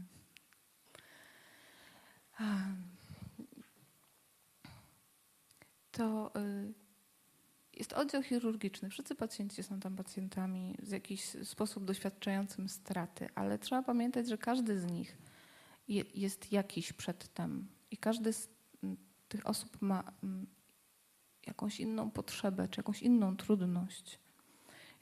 [5.92, 6.74] To y,
[7.74, 8.90] jest oddział chirurgiczny.
[8.90, 14.80] Wszyscy pacjenci są tam pacjentami w jakiś sposób doświadczającym straty, ale trzeba pamiętać, że każdy
[14.80, 15.18] z nich
[15.88, 18.50] je, jest jakiś przedtem i każdy z
[19.28, 20.14] tych osób ma
[21.48, 24.20] jakąś inną potrzebę czy jakąś inną trudność.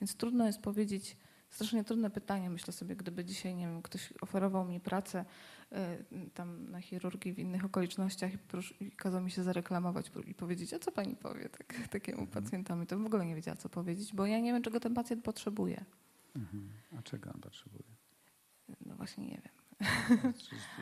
[0.02, 1.18] Więc trudno jest powiedzieć,
[1.50, 5.26] strasznie trudne pytanie, myślę sobie, gdyby dzisiaj, nie wiem, ktoś oferował mi pracę
[5.72, 8.38] y, tam na chirurgii w innych okolicznościach i,
[8.86, 12.44] i kazał mi się zareklamować i powiedzieć, a co pani powie tak, takiemu Mhm.
[12.44, 15.24] pacjentowi, to w ogóle nie wiedziała, co powiedzieć, bo ja nie wiem, czego ten pacjent
[15.24, 15.86] potrzebuje.
[16.36, 16.70] Mhm.
[16.98, 17.84] A czego on potrzebuje?
[18.86, 20.34] No właśnie nie wiem.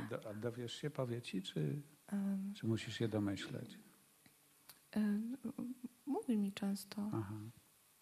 [0.09, 1.81] Do, a dowiesz się, powie ci, czy,
[2.13, 3.79] Ym, czy musisz je domyśleć?
[4.95, 5.37] ym,
[6.05, 7.33] mówi mi często, Aha.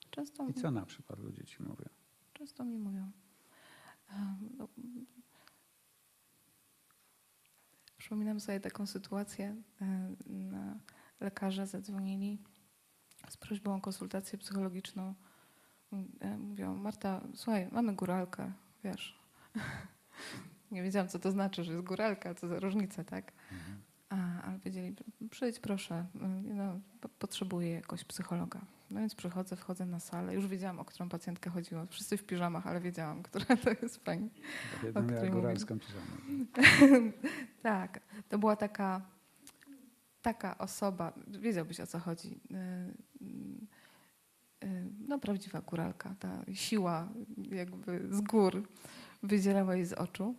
[0.10, 1.90] często, I co na przykład ludzie ci mówią?
[2.36, 3.12] Często mi mówią.
[4.58, 4.68] No,
[7.98, 9.56] Przypominam sobie taką sytuację.
[10.26, 10.80] na-
[11.20, 12.42] Lekarze zadzwonili
[13.30, 15.14] z prośbą o konsultację psychologiczną.
[16.24, 18.52] Y, Mówią, Marta, słuchaj, mamy góralkę,
[18.84, 19.20] wiesz.
[20.72, 23.32] Nie wiedziałam, co to znaczy, że jest góralka, co za różnica, tak?
[23.52, 23.82] Mhm.
[24.16, 24.96] A, ale powiedzieli,
[25.30, 28.62] przyjdź proszę, y, no, po- potrzebuję jakoś psychologa.
[28.92, 30.34] No więc przychodzę, wchodzę na salę.
[30.34, 31.86] Już wiedziałam, o którą pacjentkę chodziło.
[31.86, 34.30] Wszyscy w piżamach, ale wiedziałam, która to jest pani.
[34.84, 36.06] Jedna miała góralską piżamę.
[37.64, 38.00] tak,
[38.30, 39.02] to była taka,
[40.22, 42.40] taka osoba, wiedziałbyś o co chodzi.
[43.22, 43.26] Y,
[44.68, 47.10] y, no prawdziwa góralka, ta siła
[47.52, 48.68] jakby z gór
[49.24, 50.36] wyzierała jej z oczu.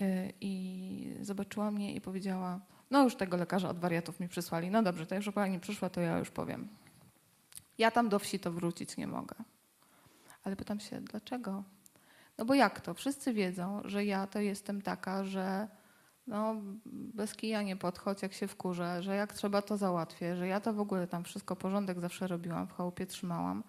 [0.00, 4.70] Y, I zobaczyła mnie i powiedziała, no już tego lekarza od wariatów mi przysłali.
[4.70, 6.68] No dobrze, to już pani przyszła, to ja już powiem.
[7.78, 9.36] Ja tam do wsi to wrócić nie mogę.
[10.44, 11.62] Ale pytam się, dlaczego?
[12.38, 12.94] No bo jak to?
[12.94, 15.68] Wszyscy wiedzą, że ja to jestem taka, że
[16.26, 20.60] no, bez kija nie podchodź, jak się wkurzę, że jak trzeba to załatwię, że ja
[20.60, 23.64] to w ogóle tam wszystko porządek zawsze robiłam, w chałupie trzymałam.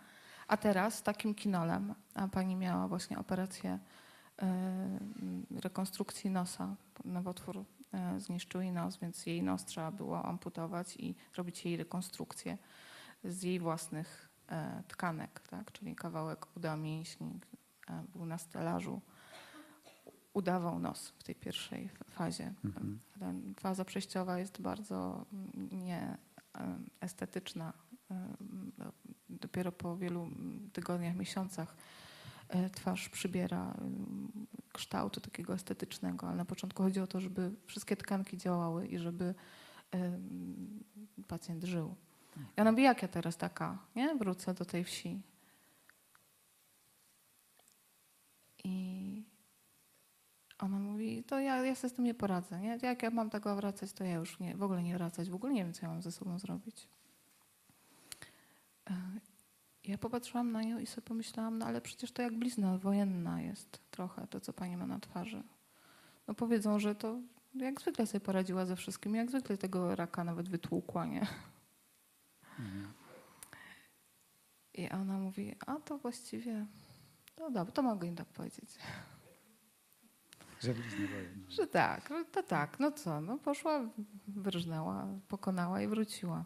[0.47, 3.80] A teraz takim kinolem, a pani miała właśnie operację
[4.41, 6.75] y, rekonstrukcji nosa,
[7.06, 7.65] nowotwór
[8.17, 12.58] zniszczył jej nos, więc jej nos trzeba było amputować i robić jej rekonstrukcję
[13.23, 15.71] z jej własnych y, tkanek, tak?
[15.71, 17.39] czyli kawałek uda mięśni
[18.13, 19.02] był na stelażu
[20.38, 22.54] udawał nos w tej pierwszej fazie.
[22.65, 23.00] Mhm.
[23.60, 25.26] Faza przejściowa jest bardzo
[25.71, 27.73] nieestetyczna.
[29.30, 30.30] Dopiero po wielu
[30.73, 31.78] tygodniach, miesiącach e,
[32.72, 33.78] twarz przybiera
[34.74, 39.36] kształtu takiego estetycznego, ale na początku chodzi o to, żeby wszystkie tkanki działały i żeby
[41.28, 41.96] pacjent żył.
[42.58, 44.16] Ja no jak ja teraz taka, nie?
[44.16, 45.22] Wrócę do tej wsi.
[48.64, 49.24] I
[50.60, 52.60] ona mówi, to ja, ja sobie z tym nie poradzę.
[52.60, 52.80] Nie?
[52.82, 55.30] Jak ja mam tego wracać, to ja już nie, w ogóle nie wracać.
[55.30, 56.88] W ogóle nie wiem, co ja mam ze sobą zrobić.
[59.88, 63.80] Ja popatrzyłam na nią i sobie pomyślałam, no ale przecież to jak blizna wojenna jest
[63.91, 65.43] trochę, to co pani ma na twarzy.
[66.28, 67.19] No powiedzą, że to
[67.56, 71.28] jak zwykle sobie poradziła ze wszystkim, jak zwykle tego raka nawet wytłukła, nie?
[72.60, 72.93] Mhm.
[74.73, 76.65] I ona mówi, a to właściwie,
[77.39, 78.69] no dobra, to mogę im tak powiedzieć.
[80.60, 81.52] Że blizny wojenny.
[81.52, 83.89] Że tak, to tak, no co, no poszła,
[84.28, 86.45] wyrżnęła, pokonała i wróciła.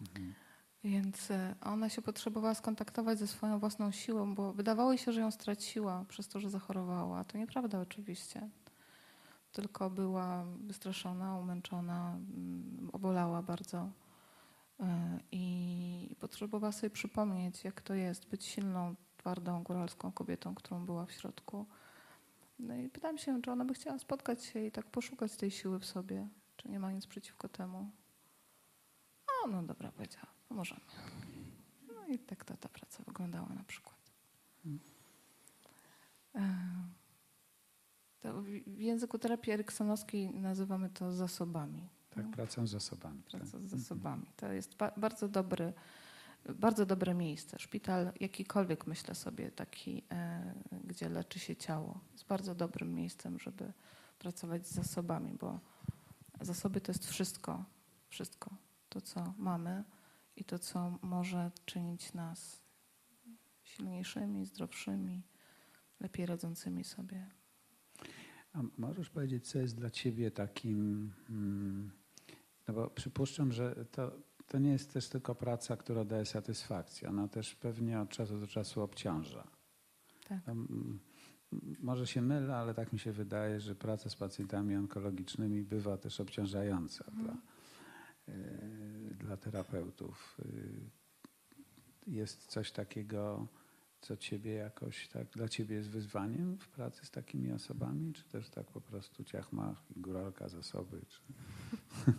[0.00, 0.45] Mhm.
[0.86, 5.30] Więc e, ona się potrzebowała skontaktować ze swoją własną siłą, bo wydawało się, że ją
[5.30, 7.24] straciła przez to, że zachorowała.
[7.24, 8.48] To nieprawda oczywiście.
[9.52, 13.88] Tylko była wystraszona, umęczona, mm, obolała bardzo.
[14.80, 21.06] E, I potrzebowała sobie przypomnieć, jak to jest być silną, twardą, góralską kobietą, którą była
[21.06, 21.66] w środku
[22.58, 25.78] no i pytam się, czy ona by chciała spotkać się i tak poszukać tej siły
[25.78, 27.90] w sobie, czy nie ma nic przeciwko temu.
[29.46, 30.80] O, no dobra, powiedziała, no możemy.
[31.94, 33.96] No i tak ta, ta praca wyglądała na przykład.
[36.34, 36.40] E,
[38.20, 41.88] to w języku terapii eriksonowskiej nazywamy to zasobami.
[42.10, 42.32] Tak, no?
[42.32, 43.22] pracą z zasobami.
[43.22, 43.60] Praca tak.
[43.60, 44.26] z zasobami.
[44.36, 45.72] To jest ba bardzo dobry
[46.54, 47.58] bardzo dobre miejsce.
[47.58, 50.54] Szpital jakikolwiek, myślę sobie, taki, e,
[50.84, 53.72] gdzie leczy się ciało, jest bardzo dobrym miejscem, żeby
[54.18, 55.60] pracować z zasobami, bo
[56.40, 57.64] zasoby to jest wszystko,
[58.08, 58.65] wszystko.
[58.96, 59.84] To, co mamy
[60.36, 62.62] i to, co może czynić nas
[63.62, 65.22] silniejszymi, zdrowszymi,
[66.00, 67.30] lepiej radzącymi sobie.
[68.52, 71.90] A możesz powiedzieć, co jest dla ciebie takim, mm,
[72.68, 74.12] no bo przypuszczam, że to
[74.46, 77.08] to nie jest też tylko praca, która daje satysfakcję.
[77.08, 79.46] Ona też pewnie od czasu do czasu obciąża.
[80.28, 80.40] Tak.
[81.80, 86.20] Może się mylę, ale tak mi się wydaje, że praca z pacjentami onkologicznymi bywa też
[86.20, 87.24] obciążająca mhm.
[87.24, 87.55] dla,
[89.18, 90.38] dla terapeutów.
[90.44, 90.90] Y,
[92.06, 93.46] jest coś takiego,
[94.00, 98.50] co ciebie jakoś tak, dla ciebie jest wyzwaniem w pracy z takimi osobami, czy też
[98.50, 101.00] tak po prostu ciachmach i góralka zasoby?
[101.08, 101.20] Czy...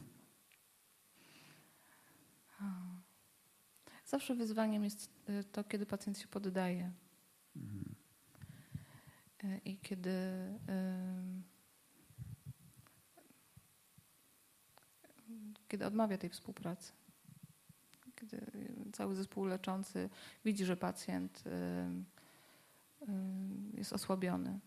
[4.05, 6.91] Zawsze wyzwaniem jest y, to, kiedy pacjent się poddaje.
[7.55, 7.95] Mhm.
[9.65, 10.09] I kiedy
[15.67, 16.91] kiedy odmawia tej współpracy.
[18.15, 18.41] Kiedy
[18.93, 20.09] cały zespół leczący
[20.45, 21.43] widzi, że pacjent
[23.73, 24.59] jest osłabiony,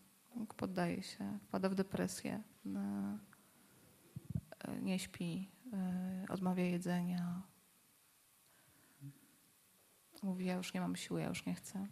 [0.57, 2.43] poddaje się, wpada w depresję,
[4.81, 5.49] nie śpi,
[6.29, 7.41] odmawia jedzenia,
[10.23, 11.87] mówi, ja już nie mam siły, ja już nie chcę.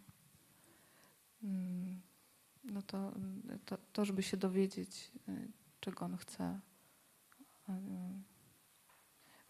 [1.42, 2.00] Mm,
[2.64, 3.12] no to,
[3.64, 6.60] to, to żeby się dowiedzieć, y, czego on chce,
[7.68, 7.72] y,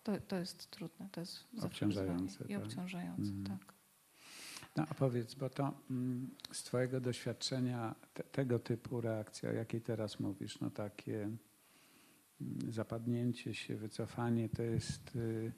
[0.02, 2.44] to, to jest trudne, to jest obciążające.
[2.44, 2.64] I tak.
[2.64, 3.44] obciążające, mm.
[3.44, 3.74] tak.
[4.76, 9.80] No a powiedz, bo to mm, z Twojego doświadczenia te, tego typu reakcja, o jakiej
[9.80, 11.38] teraz mówisz, no takie mm,
[12.72, 15.52] zapadnięcie się, wycofanie, to jest y,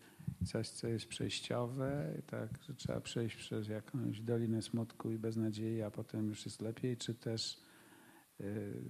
[0.44, 5.90] coś, co jest przejściowe, tak, że trzeba przejść przez jakąś dolinę smutku i beznadziei, a
[5.90, 7.60] potem już jest lepiej, czy też
[8.40, 8.82] y,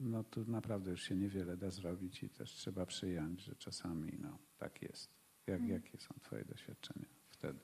[0.00, 4.38] no tu naprawdę już się niewiele da zrobić i też trzeba przyjąć, że czasami no,
[4.58, 5.10] tak jest.
[5.46, 5.76] Jak, hmm.
[5.76, 7.58] Jakie są Twoje doświadczenia wtedy?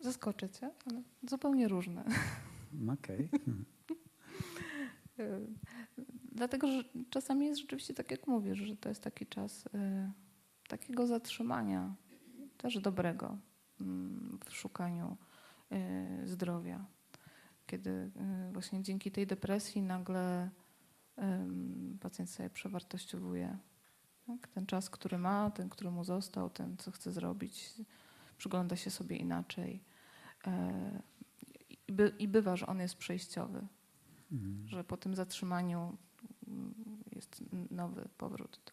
[0.00, 2.04] Zaskoczę cię, ale zupełnie różne.
[2.92, 3.28] Okej.
[5.18, 5.46] Y,
[6.36, 9.70] Dlatego, że czasami jest rzeczywiście tak, jak mówisz, że to jest taki czas y,
[10.68, 11.94] takiego zatrzymania,
[12.56, 13.38] też dobrego
[13.80, 15.16] mm, w szukaniu
[16.22, 16.84] y, zdrowia.
[17.66, 20.50] Kiedy y, właśnie dzięki tej depresji nagle
[22.00, 23.58] pacjent sobie przewartościowuje
[24.26, 24.48] tak?
[24.48, 27.72] ten czas, który ma, ten, który mu został, ten, co chce zrobić,
[28.38, 29.80] przygląda się sobie inaczej.
[30.46, 31.02] E,
[31.88, 33.66] I, by, I bywa, że on jest przejściowy
[34.32, 34.68] Mhm.
[34.68, 35.96] że po tym zatrzymaniu
[36.48, 36.74] mm,
[37.12, 38.72] jest nowy powrót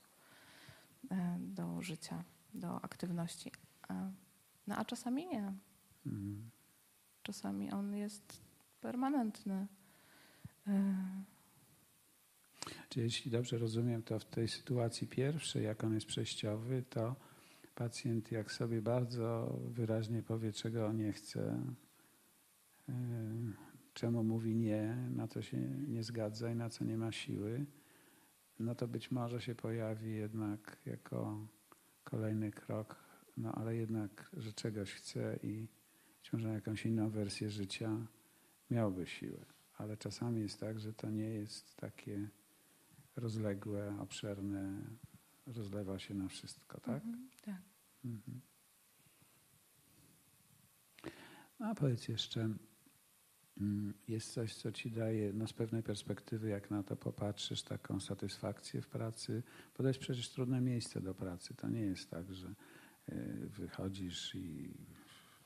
[1.04, 3.52] do, e, do życia, do aktywności.
[3.90, 4.12] E,
[4.68, 5.54] No a czasami nie.
[6.06, 6.50] Mhm.
[7.24, 8.42] Czasami on jest
[8.82, 9.68] permanentny.
[12.90, 17.16] Czy jeśli dobrze rozumiem, to w tej sytuacji pierwszej, jak on jest przejściowy, to
[17.76, 21.62] pacjent jak sobie bardzo wyraźnie powie, czego nie chce,
[22.88, 22.94] yy,
[23.94, 27.66] czemu mówi nie, na co się nie zgadza i na co nie ma siły,
[28.60, 31.48] no to być może się pojawi jednak jako
[32.04, 32.96] kolejny krok,
[33.38, 35.68] no ale jednak, że czegoś chce i
[36.18, 37.98] być może na jakąś inną wersję życia
[38.72, 39.46] miałby siłę.
[39.78, 42.30] Ale czasami jest tak, że to nie jest takie
[43.16, 44.82] rozległe, obszerne,
[45.46, 47.04] rozlewa się na wszystko, tak?
[47.04, 47.62] mhm, tak.
[48.06, 48.42] Mhm.
[51.60, 52.50] No, a powiedz jeszcze,
[53.62, 58.00] mm, jest coś, co ci daje, no z pewnej perspektywy, jak na to popatrzysz, taką
[58.00, 59.44] satysfakcję w pracy,
[59.78, 61.54] bo to jest przecież trudne miejsce do pracy.
[61.54, 62.48] To nie jest tak, że
[63.10, 64.74] y, wychodzisz i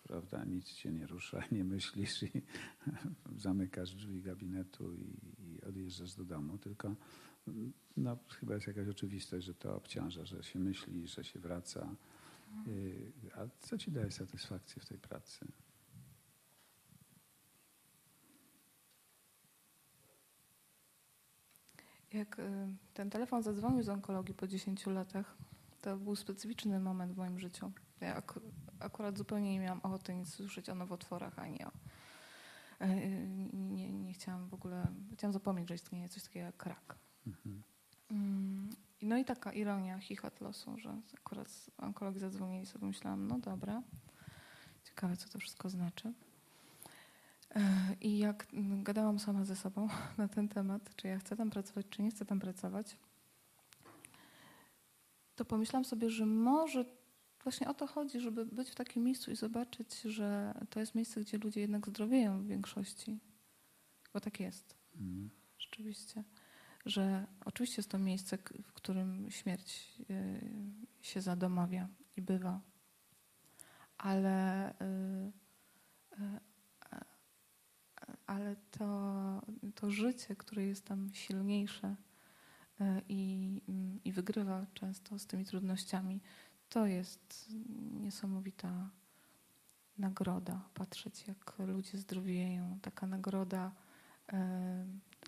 [0.04, 2.42] prawda, nic cię nie rusza, nie myślisz i
[3.46, 6.96] zamykasz drzwi gabinetu i, i odjeżdżasz do domu, tylko
[7.98, 11.96] no, chyba jest jakaś oczywistość, że to obciąża, że się myśli, że się wraca.
[12.68, 15.46] Y, A co ci daje satysfakcję w tej pracy?
[22.14, 25.38] Jak y, ten telefon zadzwonił z onkologii po 10 latach,
[25.82, 27.72] to był specyficzny moment w moim życiu.
[28.02, 28.40] Ja ak-
[28.80, 31.68] akurat zupełnie nie miałam ochoty nic słyszeć o nowotworach, ani o...
[32.82, 34.88] y, Nie, nie chciałam w ogóle...
[35.14, 36.96] Chciałam zapomnieć, że istnieje coś takiego jak rak.
[38.12, 38.70] Mhm.
[39.02, 43.84] No i taka ironia, chichot losu, że akurat z onkologii zadzwonili sobie, myślałam, no dobra,
[44.84, 46.14] ciekawe co to wszystko znaczy.
[47.56, 48.48] E, I jak
[48.84, 49.88] gadałam sama ze sobą
[50.18, 52.98] na ten temat, czy ja chcę tam pracować, czy nie chcę tam pracować,
[55.36, 56.86] to pomyślałam sobie, że może
[57.44, 61.22] właśnie o to chodzi, żeby być w takim miejscu i zobaczyć, że to jest miejsce,
[61.22, 63.20] gdzie ludzie jednak zdrowieją w większości.
[64.14, 65.30] Bo tak jest Mhm.
[65.60, 66.24] rzeczywiście,
[66.88, 70.42] że oczywiście jest to miejsce, w którym śmierć y,
[71.02, 72.62] się zadomawia i bywa,
[73.98, 75.32] ale, y,
[76.92, 77.06] a-
[78.28, 79.42] ale to,
[79.76, 81.96] to życie, które jest tam silniejsze
[83.10, 83.62] i,
[84.06, 86.20] i wygrywa często z tymi trudnościami,
[86.70, 87.50] to jest
[88.02, 88.90] niesamowita
[89.98, 90.70] nagroda.
[90.74, 93.72] Patrzeć, jak ludzie zdrowieją, taka nagroda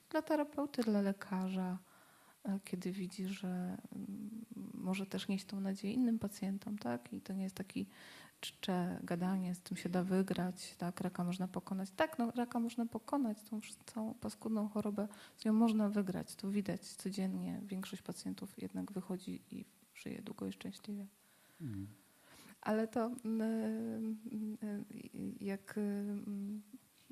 [0.10, 1.78] dla terapeuty, dla lekarza,
[2.44, 7.14] e, kiedy widzi, że mm, może też nieść tą nadzieję innym pacjentom, tak?
[7.14, 7.88] I to nie jest taki
[8.40, 11.02] czcze gadanie, z tym się da wygrać, tak?
[11.02, 11.92] Raka można pokonać.
[11.92, 16.36] Tak, no, raka można pokonać, tą całą paskudną chorobę, z nią można wygrać.
[16.36, 17.62] To widać codziennie.
[17.66, 21.08] Większość pacjentów jednak wychodzi i żyje długo i szczęśliwie.
[21.62, 21.88] Mhm.
[22.62, 24.86] Ale to mm, mm,
[25.40, 26.62] jak mm,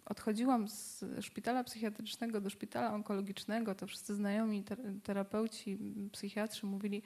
[0.10, 5.78] odchodziłam z szpitala psychiatrycznego do szpitala onkologicznego, to wszyscy znajomi ter- terapeuci,
[6.12, 7.02] psychiatrzy mówili,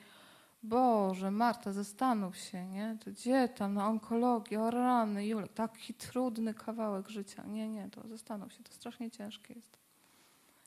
[0.64, 2.98] Boże, Marta, zastanów się, nie?
[3.06, 7.44] To gdzie tam na onkologię, o rany, taki trudny kawałek życia.
[7.48, 9.78] Nie, nie, to zastanów się, to strasznie ciężkie jest.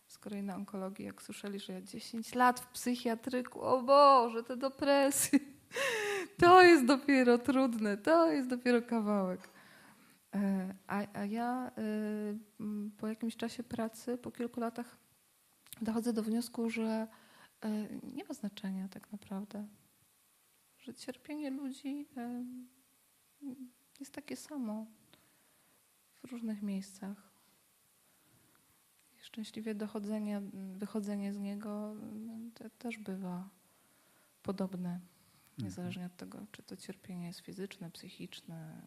[0.08, 4.56] Z kolei na onkologii, jak słyszeli, że ja 10 lat w psychiatryku, o Boże, te
[4.56, 5.38] depresje.
[6.38, 9.53] To jest dopiero trudne, to jest dopiero kawałek.
[10.34, 11.70] E, A, a ja
[12.60, 14.96] m, po jakimś czasie pracy, po kilku latach,
[15.80, 17.08] dochodzę do wniosku, że
[17.60, 19.66] e, nie ma znaczenia tak naprawdę.
[20.78, 22.44] Że cierpienie ludzi e,
[24.00, 24.86] jest takie samo
[26.14, 27.30] w różnych miejscach.
[29.16, 30.42] I szczęśliwie dochodzenie,
[30.74, 31.94] wychodzenie z niego
[32.78, 33.48] też bywa
[34.42, 35.00] podobne.
[35.58, 38.86] Niezależnie od tego, czy to cierpienie jest fizyczne, psychiczne,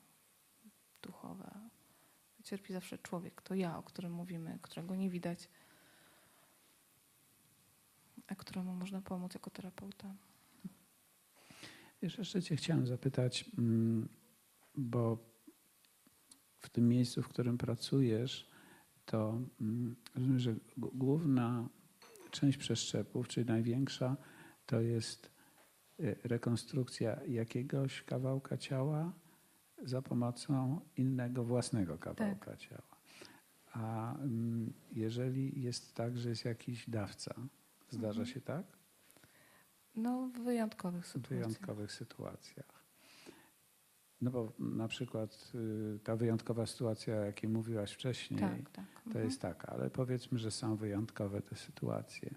[1.08, 1.52] duchowe.
[2.44, 5.50] Cierpi zawsze człowiek, to ja, o którym mówimy, którego nie widać,
[8.28, 10.16] a któremu można pomóc jako terapeuta.
[12.02, 14.10] Jeszcze cię chciałem zapytać, mm,
[14.76, 15.18] bo
[16.60, 18.50] w tym miejscu, w którym pracujesz,
[19.06, 21.70] to mm, rozumiem, że główna
[22.32, 24.18] część przeszczepów, czyli największa,
[24.66, 25.32] to jest
[26.00, 29.14] y, rekonstrukcja jakiegoś kawałka ciała
[29.84, 32.82] za pomocą innego własnego kawałka ciała.
[33.74, 37.36] A mm, jeżeli jest tak, że jest jakiś dawca,
[37.90, 38.26] zdarza Mhm.
[38.26, 38.66] się tak?
[39.96, 41.40] No, w wyjątkowych W sytuacjach.
[41.40, 42.78] wyjątkowych sytuacjach.
[44.22, 45.52] No bo na przykład
[45.96, 48.86] y, ta wyjątkowa sytuacja, o jakiej mówiłaś wcześniej, Tak, tak.
[49.04, 49.26] to mhm.
[49.26, 52.30] jest taka, ale powiedzmy, że są wyjątkowe te sytuacje.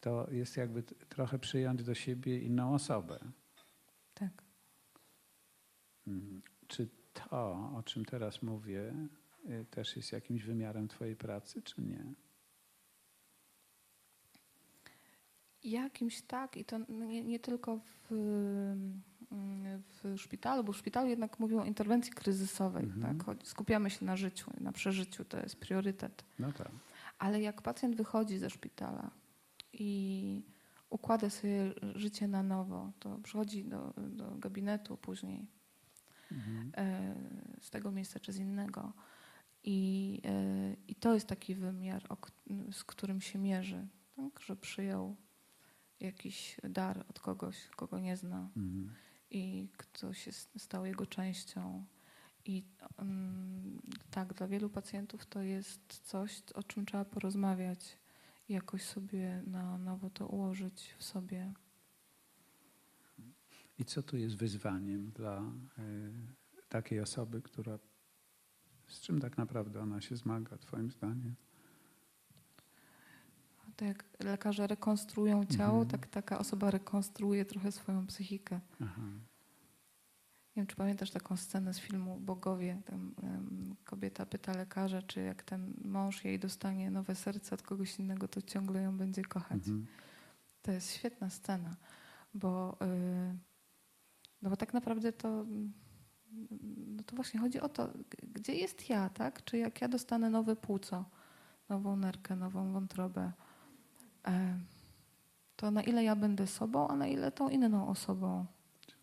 [0.00, 3.18] To jest jakby trochę przyjąć do siebie inną osobę.
[4.14, 4.30] Tak.
[6.06, 6.42] Mm.
[6.68, 8.94] Czy to, o czym teraz mówię,
[9.50, 12.04] y, też jest jakimś wymiarem Twojej pracy, czy nie?
[15.64, 21.38] Jakimś tak i to nie, nie tylko w, mm, w szpitalu, bo w szpitalu jednak
[21.38, 22.84] mówią o interwencji kryzysowej.
[22.84, 23.18] Mhm.
[23.18, 23.46] Tak?
[23.46, 26.24] Skupiamy się na życiu, na przeżyciu, to jest priorytet.
[26.38, 26.70] No tak.
[27.18, 29.10] Ale jak pacjent wychodzi ze szpitala
[29.72, 30.42] i
[30.90, 35.46] układa sobie życie na nowo, to przychodzi do, do gabinetu później
[36.32, 36.72] Mhm.
[36.76, 37.14] e,
[37.60, 38.92] z tego miejsca czy z innego.
[39.64, 42.02] I, e, I to jest taki wymiar,
[42.72, 44.40] z którym się mierzy, tak?
[44.40, 45.16] że przyjął
[46.00, 48.94] jakiś dar od kogoś, kogo nie zna Mhm.
[49.30, 51.84] i kto się stał jego częścią.
[52.44, 52.64] I
[52.98, 57.98] mm, tak, dla wielu pacjentów to jest coś, o czym trzeba porozmawiać
[58.48, 61.52] i jakoś sobie na nowo to ułożyć w sobie.
[63.80, 65.42] I co tu jest wyzwaniem dla
[65.78, 67.78] y, takiej osoby, która
[68.88, 71.34] z czym tak naprawdę ona się zmaga, Twoim zdaniem?
[73.76, 75.88] Tak jak lekarze rekonstruują ciało, Mhm.
[75.88, 78.60] tak taka osoba rekonstruuje trochę swoją psychikę.
[78.80, 79.02] Aha.
[80.56, 82.82] Nie wiem, czy pamiętasz taką scenę z filmu Bogowie.
[82.86, 87.98] Tam em, kobieta pyta lekarza, czy jak ten mąż jej dostanie nowe serce od kogoś
[87.98, 89.58] innego, to ciągle ją będzie kochać.
[89.58, 89.86] Mhm.
[90.62, 91.76] To jest świetna scena,
[92.34, 93.38] bo, y,
[94.42, 95.46] no bo tak naprawdę to,
[96.96, 97.88] no to właśnie chodzi o to,
[98.34, 99.44] gdzie jest ja, tak?
[99.44, 101.04] Czy jak ja dostanę nowe płuco,
[101.68, 103.32] nową nerkę, nową wątrobę,
[104.26, 104.58] e,
[105.56, 108.46] to na ile ja będę sobą, a na ile tą inną osobą.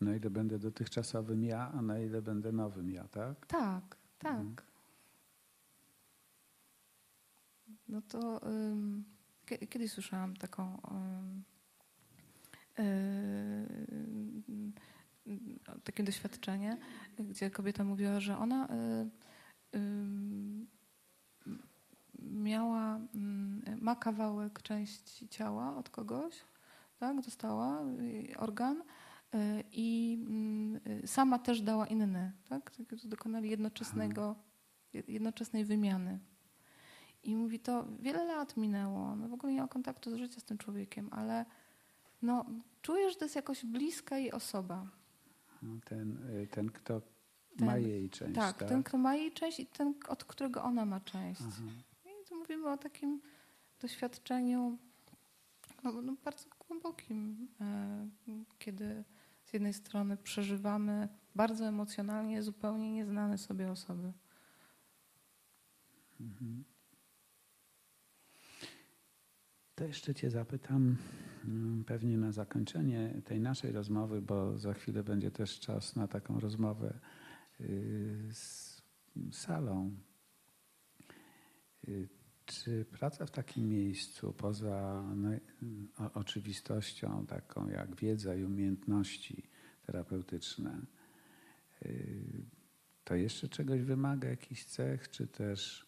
[0.00, 3.46] Na ile będę dotychczasowym ja, a na ile będę nowym ja, tak?
[3.46, 4.32] Tak, tak.
[4.40, 4.56] Mhm.
[7.88, 8.40] No to
[9.46, 11.44] kie- kiedyś słyszałam taką ym,
[12.78, 14.72] yy,
[15.84, 16.76] takie doświadczenie,
[17.18, 20.66] gdzie kobieta mówiła, że ona y, ym,
[22.18, 26.34] miała, ym, ma kawałek części ciała od kogoś,
[26.98, 28.84] tak, dostała y, organ y,
[29.72, 34.36] i mm, y, sama też dała inny, tak, tak dokonali jednoczesnego,
[35.08, 36.18] jednoczesnej wymiany.
[37.22, 40.44] I mówi, to wiele lat minęło, no w ogóle nie ma kontaktu z życia z
[40.44, 41.44] tym człowiekiem, ale
[42.22, 42.44] no,
[42.82, 44.86] czuję, że to jest jakoś bliska jej osoba.
[45.84, 47.02] Ten, y, ten kto
[47.56, 48.68] Ten- ma jej część, Tak, tak?
[48.68, 51.40] ten, kto ma jej część i ten, od którego ona ma część.
[51.48, 51.62] Aha.
[52.04, 53.20] I tu mówimy o takim
[53.80, 54.78] doświadczeniu
[55.84, 58.08] no, no, bardzo głębokim, e,
[58.58, 59.04] kiedy
[59.44, 64.12] z jednej strony przeżywamy bardzo emocjonalnie zupełnie nieznane sobie osoby.
[66.20, 66.64] Mhm.
[69.74, 70.96] To jeszcze Cię zapytam,
[71.86, 76.98] pewnie na zakończenie tej naszej rozmowy, bo za chwilę będzie też czas na taką rozmowę
[77.60, 78.82] y, z
[79.32, 79.96] salą.
[81.88, 82.08] Y,
[82.46, 85.28] Czy praca w takim miejscu, poza no,
[85.98, 89.42] o- oczywistością taką jak wiedza i umiejętności
[89.86, 90.80] terapeutyczne,
[91.86, 92.44] y,
[93.04, 95.86] to jeszcze czegoś wymaga, jakichś cech, czy też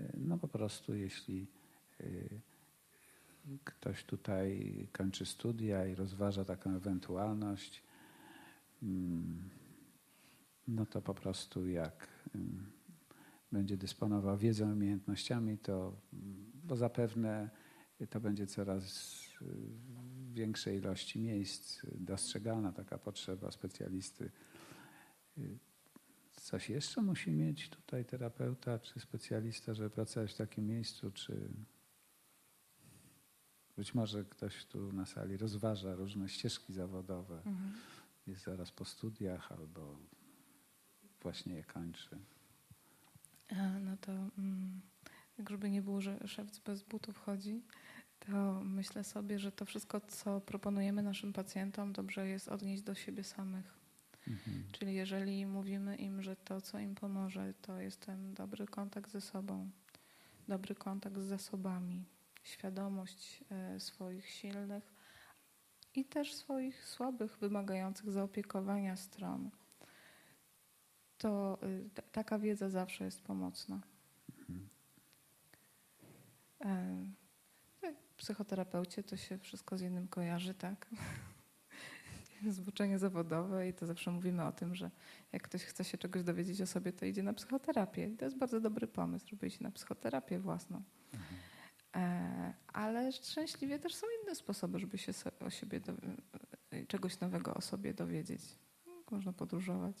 [0.00, 1.46] y, no po prostu jeśli
[2.00, 2.40] y,
[3.64, 7.82] ktoś tutaj kończy studia i rozważa taką ewentualność,
[8.82, 9.50] mm,
[10.68, 12.66] no to po prostu jak ym,
[13.52, 17.50] będzie dysponował wiedzą umiejętnościami, to mm, bo zapewne
[18.10, 19.44] to będzie coraz y,
[20.32, 24.30] większej ilości miejsc dostrzegalna taka potrzeba specjalisty.
[25.38, 25.58] Y,
[26.36, 31.48] Coś jeszcze musi mieć tutaj terapeuta czy specjalista, żeby pracować w takim miejscu, czy
[33.76, 37.72] być może ktoś tu na sali rozważa różne ścieżki zawodowe, Mhm.
[38.26, 39.98] jest zaraz po studiach albo
[41.22, 42.18] właśnie je kończy.
[43.50, 44.80] A, No to mm,
[45.38, 47.62] jak żeby nie było, że szewc bez butów chodzi,
[48.20, 53.24] to myślę sobie, że to wszystko, co proponujemy naszym pacjentom, dobrze jest odnieść do siebie
[53.24, 53.76] samych.
[54.28, 54.64] Mhm.
[54.72, 59.20] Czyli jeżeli mówimy im, że to, co im pomoże, to jest ten dobry kontakt ze
[59.20, 59.70] sobą,
[60.48, 62.04] dobry kontakt z zasobami,
[62.46, 64.92] świadomość e, swoich silnych
[65.94, 69.50] i też swoich słabych, wymagających zaopiekowania stron,
[71.18, 73.80] to y, taka wiedza zawsze jest pomocna.
[74.38, 74.68] Mhm.
[76.64, 77.06] E,
[77.80, 80.86] tak, Psychoterapeucie to się wszystko z jednym kojarzy, tak?
[82.48, 84.90] Zboczenie zawodowe i to zawsze mówimy o tym, że
[85.32, 88.06] jak ktoś chce się czegoś dowiedzieć o sobie, to idzie na psychoterapię.
[88.06, 90.82] I to jest bardzo dobry pomysł, żeby iść na psychoterapię własną.
[91.14, 91.18] E,
[92.72, 95.80] ale szczęśliwie też są inne sposoby, żeby się o siebie
[96.70, 98.40] e, czegoś nowego o sobie dowiedzieć.
[99.10, 99.96] Można podróżować,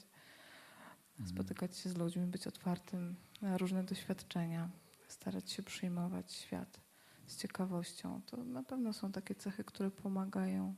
[1.26, 4.70] spotykać się z ludźmi, być otwartym na różne doświadczenia,
[5.08, 6.80] starać się przyjmować świat
[7.26, 8.20] z ciekawością.
[8.26, 10.74] To na pewno są takie cechy, które pomagają.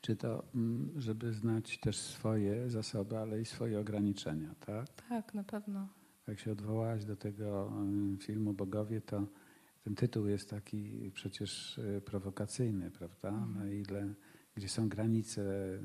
[0.00, 4.86] Czy to, mm, żeby znać też swoje zasoby, ale i swoje ograniczenia, tak?
[5.08, 5.88] Tak, na pewno.
[6.26, 9.26] Jak się odwołałaś do tego mm, filmu Bogowie, to
[9.86, 13.46] ten tytuł jest taki przecież y, prowokacyjny, prawda?
[13.46, 14.14] Na ile,
[14.54, 15.80] gdzie są granice y,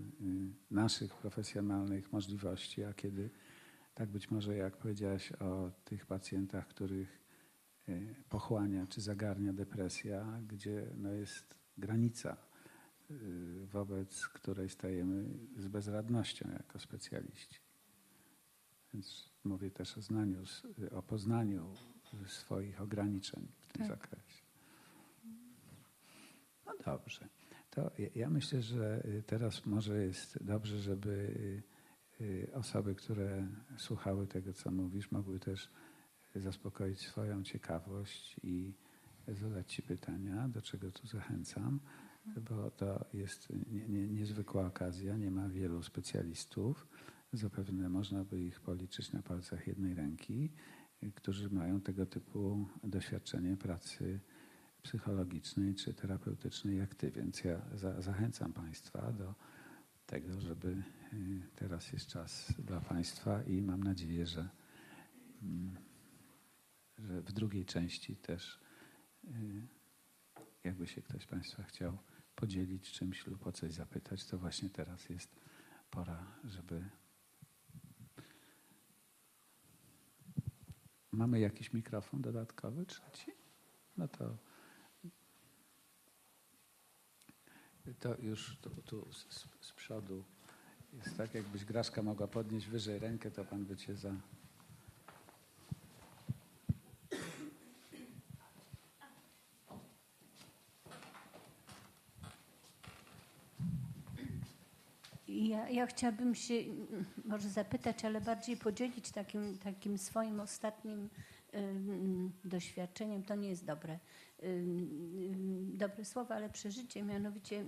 [0.71, 3.29] naszych profesjonalnych możliwości, a kiedy,
[3.93, 7.19] tak być może jak powiedziałaś o tych pacjentach, których
[7.89, 12.37] y, pochłania czy zagarnia depresja, gdzie no jest granica,
[13.11, 15.25] y, wobec której stajemy
[15.57, 17.59] z bezradnością jako specjaliści.
[18.93, 20.43] Więc mówię też o znaniu,
[20.91, 21.75] o poznaniu
[22.27, 23.97] swoich ograniczeń w tym Tak.
[23.97, 24.43] zakresie.
[26.65, 27.27] No dobrze.
[27.69, 31.09] To ja- myślę, że y, teraz może jest dobrze, żeby
[32.21, 33.47] y, y, osoby, które
[33.77, 35.69] słuchały tego, co mówisz, mogły też
[36.35, 38.73] zaspokoić swoją ciekawość i
[39.27, 41.79] zadać Ci pytania, do czego tu zachęcam,
[42.49, 46.87] bo to jest nie, nie, niezwykła okazja, nie ma wielu specjalistów.
[47.33, 50.51] Zapewne można by ich policzyć na palcach jednej ręki,
[51.15, 54.19] którzy mają tego typu doświadczenie pracy
[54.83, 57.11] psychologicznej czy terapeutycznej jak Ty.
[57.11, 59.35] Więc ja za, zachęcam Państwa do
[60.05, 60.83] tego, żeby
[61.13, 64.49] y, teraz jest czas dla Państwa i mam nadzieję, że,
[65.41, 65.77] mm,
[66.97, 68.59] że w drugiej części też
[69.23, 69.67] y,
[70.63, 71.97] jakby się ktoś Państwa chciał
[72.35, 75.35] podzielić czymś lub o coś zapytać, to właśnie teraz jest
[75.89, 77.00] pora, żeby.
[81.11, 83.31] Mamy jakiś mikrofon dodatkowy, trzeci?
[83.97, 84.37] No to.
[87.99, 89.25] To już tu, tu z,
[89.61, 90.23] z- przodu
[90.93, 94.11] jest tak, jakbyś Graszka mogła podnieść wyżej rękę, to pan by cię za.
[105.81, 111.09] Ja, chciałabym się mm, może zapytać, ale bardziej podzielić takim, takim swoim ostatnim
[112.45, 113.23] doświadczeniem.
[113.23, 113.99] To nie jest dobre,
[115.63, 117.03] dobre słowo, ale przeżycie.
[117.03, 117.65] Mianowicie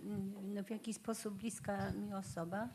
[0.54, 2.70] no, w jaki sposób bliska mi osoba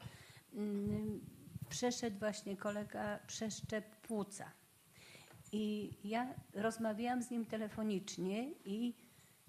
[1.68, 4.50] przeszedł właśnie kolega przeszczep płuca.
[5.52, 8.94] I ja rozmawiałam z nim telefonicznie i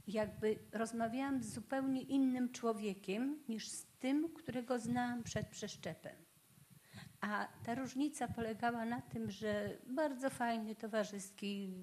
[0.10, 6.16] jakby rozmawiałam z zupełnie innym człowiekiem niż z tym, którego znałam przed przeszczepem.
[7.22, 11.74] A ta różnica polegała na tym, że bardzo fajny, towarzyski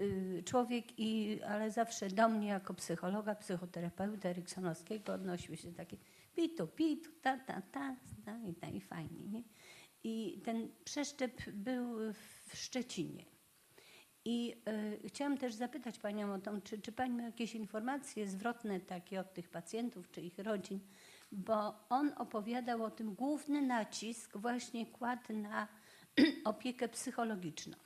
[0.00, 5.96] y, człowiek, i, ale zawsze do mnie jako psychologa, psychoterapeuta Eriksonowskiego odnosił się takie
[6.36, 9.26] pitu, pitu, ta, ta, ta, ta i, ta, i fajnie.
[9.26, 9.42] Nie?
[10.04, 13.35] I ten przeszczep był w Szczecinie.
[14.28, 14.54] I
[15.04, 19.20] y, chciałam też zapytać Panią o to, czy, czy Pani ma jakieś informacje zwrotne takie
[19.20, 20.80] od tych pacjentów czy ich rodzin,
[21.32, 25.68] bo on opowiadał o tym, główny nacisk właśnie kładł na
[26.44, 27.76] opiekę psychologiczną.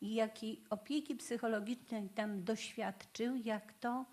[0.00, 4.04] I jakiej opieki psychologicznej tam doświadczył, jak to,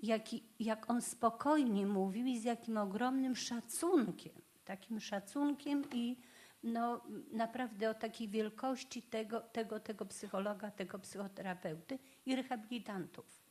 [0.00, 4.32] jaki, jak on spokojnie mówił i z jakim ogromnym szacunkiem,
[4.64, 6.16] takim szacunkiem i
[6.62, 7.02] no,
[7.32, 13.46] naprawdę o takiej wielkości tego, tego, tego psychologa, tego psychoterapeuty i rehabilitantów.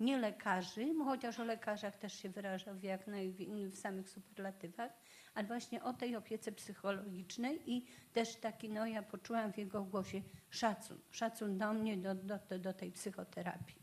[0.00, 3.34] Nie lekarzy, chociaż o lekarzach też się wyrażał w, jak naj,
[3.70, 4.92] w samych superlatywach,
[5.34, 10.22] ale właśnie o tej opiece psychologicznej i też taki, no ja poczułam w jego głosie
[10.50, 13.81] szacun, szacun do mnie, do, do, do tej psychoterapii.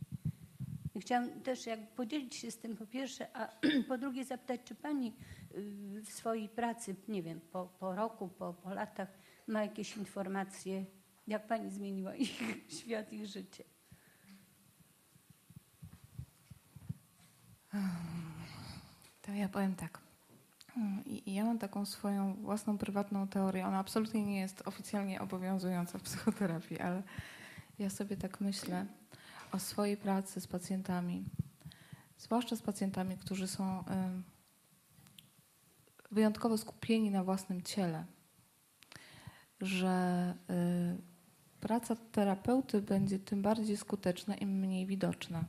[1.00, 3.48] Chciałam też jak podzielić się z tym po pierwsze, a
[3.88, 5.14] po drugie zapytać, czy Pani
[5.56, 9.10] y, w swojej pracy, nie wiem, po, po roku, po, po latach
[9.48, 10.86] ma jakieś informacje,
[11.28, 13.64] jak Pani zmieniła ich świat, ich życie?
[19.22, 20.00] To ja powiem tak.
[21.06, 23.68] I ja mam taką swoją własną prywatną teorię.
[23.68, 27.04] Ona absolutnie nie jest oficjalnie obowiązująca w psychoterapii, ale
[27.80, 28.86] ja sobie tak myślę
[29.52, 31.26] o swojej pracy z pacjentami,
[32.18, 33.84] zwłaszcza z pacjentami, którzy są
[36.12, 38.06] wyjątkowo skupieni na własnym ciele,
[39.62, 41.02] że y,
[41.60, 45.46] praca terapeuty będzie tym bardziej skuteczna, im mniej widoczna.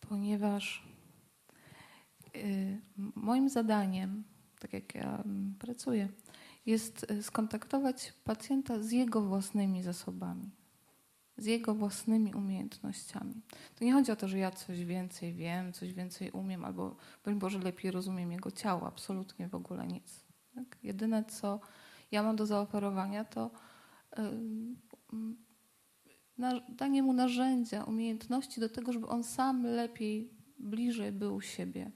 [0.00, 0.84] Ponieważ
[2.36, 2.80] y,
[3.14, 4.24] moim zadaniem,
[4.58, 6.08] tak jak ja mm, pracuję,
[6.66, 10.50] jest y, skontaktować pacjenta z jego własnymi zasobami,
[11.36, 13.34] z jego własnymi umiejętnościami.
[13.74, 17.38] To nie chodzi o to, że ja coś więcej wiem, coś więcej umiem, albo broń
[17.38, 20.24] Boże lepiej rozumiem jego ciało, absolutnie w ogóle nic.
[20.54, 20.78] Tak?
[20.82, 21.60] Jedyne, co
[22.12, 23.50] ja mam do zaoferowania, to
[24.18, 24.24] yy,
[26.68, 31.90] danie mu narzędzia, umiejętności do tego, żeby on sam lepiej, bliżej był siebie.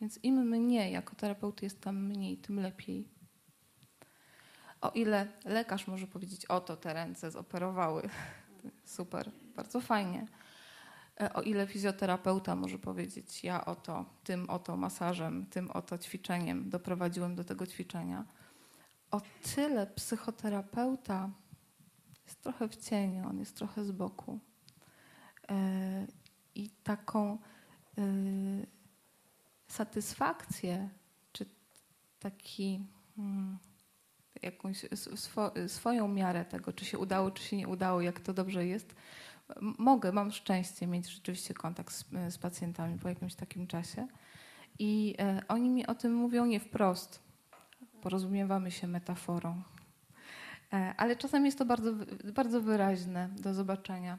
[0.00, 3.08] Więc im mnie jako terapeuty jest tam mniej, tym lepiej.
[4.80, 8.08] O ile lekarz może powiedzieć, oto te ręce zoperowały,
[8.84, 10.26] super, bardzo fajnie.
[11.20, 17.34] E, o ile fizjoterapeuta może powiedzieć, ja oto tym oto masażem, tym oto ćwiczeniem doprowadziłem
[17.34, 18.24] do tego ćwiczenia,
[19.10, 19.20] o
[19.54, 21.30] tyle psychoterapeuta
[22.26, 24.38] jest trochę w cieniu, on jest trochę z boku.
[25.50, 26.06] E,
[26.54, 27.38] I taką
[27.98, 28.02] e,
[29.68, 30.88] satysfakcję,
[31.32, 31.46] czy
[32.18, 32.86] taki
[33.16, 33.58] hmm,
[34.42, 38.66] jakąś swo, swoją miarę tego, czy się udało, czy się nie udało, jak to dobrze
[38.66, 38.94] jest,
[39.60, 44.06] mogę, mam szczęście mieć rzeczywiście kontakt z, z pacjentami po jakimś takim czasie.
[44.78, 47.22] I e, oni mi o tym mówią nie wprost.
[48.00, 49.62] Porozumiewamy się metaforą.
[50.72, 51.92] E, ale czasem jest to bardzo,
[52.34, 54.18] bardzo wyraźne do zobaczenia.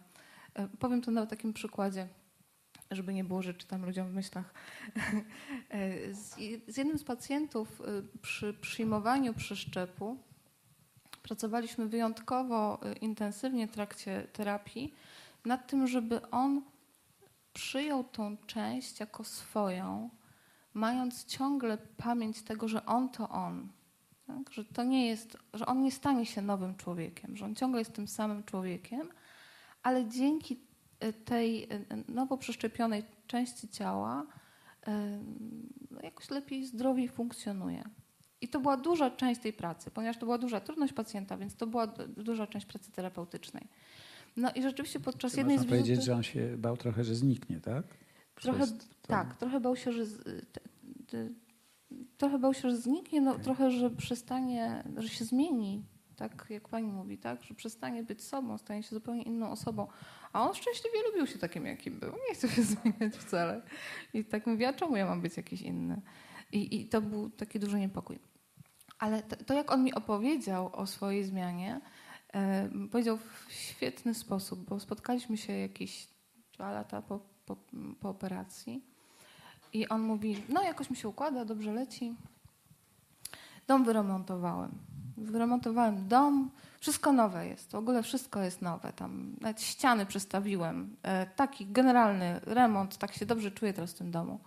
[0.53, 2.07] E, powiem to na takim przykładzie,
[2.91, 4.53] żeby nie było, że czytam ludziom w myślach.
[5.69, 6.37] E, z,
[6.77, 7.85] jednym z pacjentów e,
[8.21, 10.17] przy przyjmowaniu przeszczepu
[11.23, 14.93] pracowaliśmy wyjątkowo e, intensywnie w trakcie terapii
[15.45, 16.61] nad tym, żeby on
[17.53, 20.09] przyjął tą część jako swoją,
[20.73, 23.67] mając ciągle pamięć tego, że on to on.
[24.27, 24.53] Tak?
[24.53, 27.93] Że to nie jest, że on nie stanie się nowym człowiekiem, że on ciągle jest
[27.93, 29.09] tym samym człowiekiem,
[29.83, 30.68] ale dzięki
[31.26, 31.68] tej e,
[32.08, 34.26] nowo przeszczepionej części ciała
[34.88, 35.20] e,
[35.91, 37.84] no jakoś lepiej, zdrowiej funkcjonuje.
[38.41, 41.68] I to była duża część tej pracy, ponieważ to była duża trudność pacjenta, więc to
[41.68, 41.88] była
[42.18, 43.68] duża część pracy terapeutycznej.
[44.38, 45.78] No i rzeczywiście podczas jednej z wizyty...
[45.78, 47.84] powiedzieć, że on się bał trochę, że zniknie, tak?
[48.36, 48.66] Trochę,
[49.02, 50.04] tak, trochę bał się, że...
[52.18, 53.43] Trochę bał się, że zniknie, no, okay.
[53.43, 55.84] trochę, że przestanie, że się zmieni,
[56.20, 59.88] tak jak pani mówi, tak, że przestanie być sobą, stanie się zupełnie inną osobą.
[60.34, 62.11] A on szczęśliwie lubił się takim, jakim był.
[62.30, 63.61] Nie chce się zmieniać wcale.
[64.13, 66.01] I tak mówi, a czemu ja mam być jakiś inny?
[66.51, 68.20] I, i to był taki duży niepokój.
[68.99, 71.82] Ale to, to, jak on mi opowiedział o swojej zmianie,
[72.91, 76.07] powiedział w świetny sposób, bo spotkaliśmy się jakieś
[76.53, 77.55] dwa lata po, po,
[77.99, 78.86] po operacji
[79.74, 82.15] i on mówi, no jakoś mi się układa, dobrze leci.
[83.67, 84.88] Dom wyremontowałem.
[85.20, 88.93] Wyremontowałem dom, wszystko nowe jest, w ogóle wszystko jest nowe.
[88.93, 90.95] Tam nawet ściany przestawiłem.
[91.03, 94.39] E, taki generalny remont, tak się dobrze czuję teraz w tym domu.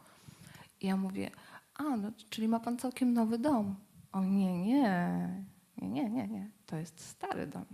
[0.80, 1.30] I ja mówię,
[1.74, 3.74] a, no, czyli ma pan całkiem nowy dom.
[4.12, 5.44] O nie, nie,
[5.76, 6.50] nie, nie, nie, nie.
[6.66, 7.64] To jest stary dom.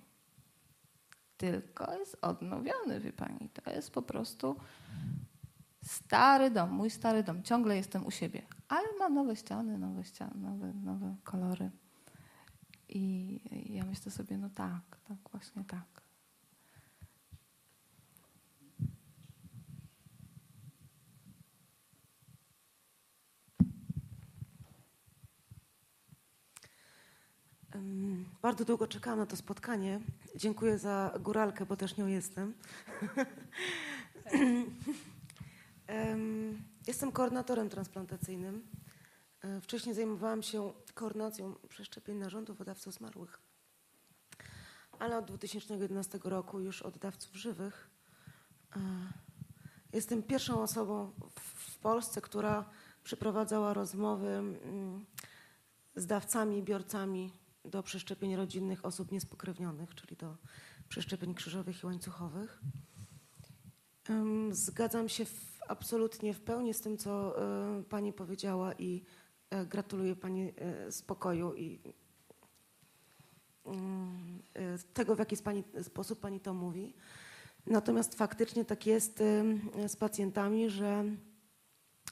[1.36, 3.48] Tylko jest odnowiony, wie pani.
[3.48, 4.56] To jest po prostu
[5.84, 7.42] stary dom, mój stary dom.
[7.42, 8.42] Ciągle jestem u siebie.
[8.68, 11.70] Ale ma nowe ściany, nowe ściany, nowe, nowe kolory.
[12.88, 13.40] I
[13.74, 16.08] ja myślę sobie, no tak, tak, właśnie tak.
[28.42, 30.00] Bardzo długo czekałam na to spotkanie.
[30.36, 32.54] Dziękuję za góralkę, bo też nią jestem.
[36.86, 38.77] Jestem koordynatorem transplantacyjnym.
[39.42, 43.40] E, wcześniej zajmowałam się koordynacją przeszczepień narządów oddawców zmarłych.
[44.98, 47.90] Ale od 2011 roku już oddawców żywych.
[48.76, 48.80] E,
[49.92, 52.70] jestem pierwszą osobą w Polsce, która
[53.04, 55.06] przeprowadzała rozmowy mm,
[55.96, 57.32] z dawcami, biorcami
[57.64, 60.36] do przeszczepień rodzinnych osób niespokrewnionych, czyli do
[60.88, 62.60] przeszczepień krzyżowych i łańcuchowych.
[64.50, 69.04] Zgadzam się w, absolutnie w pełni z tym, co e, Pani powiedziała i
[69.66, 71.80] gratuluję Pani e, spokoju i
[73.64, 74.42] mm,
[74.94, 75.36] tego, w jaki
[75.82, 76.94] sposób Pani to mówi.
[77.66, 79.22] Natomiast faktycznie tak jest
[79.86, 81.04] z pacjentami, że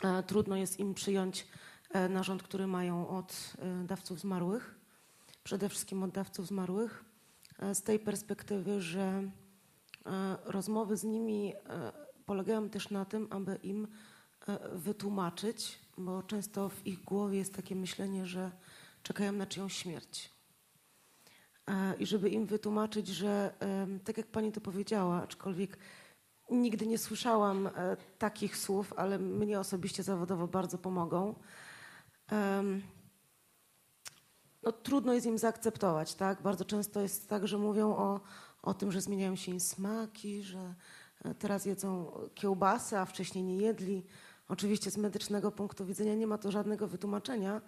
[0.05, 1.47] e, trudno jest im przyjąć
[1.91, 4.75] e, narząd, który mają od e, dawców zmarłych,
[5.45, 7.05] przede wszystkim od dawców zmarłych,
[7.59, 9.31] e, z tej perspektywy, że
[10.07, 11.93] e, rozmowy z nimi e,
[12.27, 13.89] polegają też na tym, aby im
[14.49, 18.51] e, wytłumaczyć, bo często w ich głowie jest takie myślenie, że
[19.03, 20.31] czekają na czyjąś śmierć.
[21.67, 23.55] E, I żeby im wytłumaczyć, że
[24.05, 25.79] tak jak pani to powiedziała, aczkolwiek
[26.51, 31.35] nigdy nie słyszałam e, takich słów, ale mnie osobiście zawodowo bardzo pomogą.
[34.67, 36.43] No, trudno jest im zaakceptować, tak?
[36.43, 38.21] Bardzo często jest tak, że mówią o,
[38.63, 40.75] o tym, że zmieniają się im smaki, że
[41.25, 44.07] e, teraz jedzą kiełbasy, a wcześniej nie jedli.
[44.49, 47.61] Oczywiście z medycznego punktu widzenia nie ma to żadnego wytłumaczenia,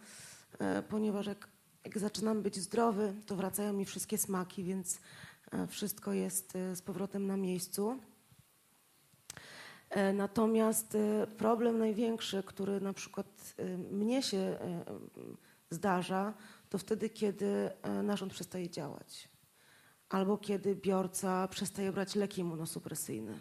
[0.59, 1.49] e, ponieważ jak,
[1.85, 5.01] jak zaczynam być zdrowy, to wracają mi wszystkie smaki, więc
[5.51, 7.99] e, wszystko jest e, z powrotem na miejscu.
[10.15, 10.97] Natomiast
[11.37, 13.55] problem największy, który na przykład
[13.91, 14.59] mnie się
[15.71, 16.35] zdarza,
[16.69, 17.71] to wtedy, kiedy
[18.03, 19.29] narząd przestaje działać
[20.09, 23.41] albo kiedy biorca przestaje brać leki immunosupresyjne.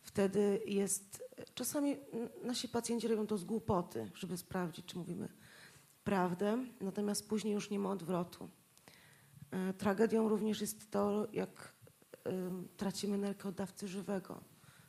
[0.00, 1.22] Wtedy jest,
[1.54, 1.96] czasami
[2.42, 5.28] nasi pacjenci robią to z głupoty, żeby sprawdzić, czy mówimy
[6.04, 8.48] prawdę, natomiast później już nie ma odwrotu.
[9.50, 11.78] E, Tragedią również jest to, jak
[12.76, 14.40] tracimy nerkę od dawcy żywego,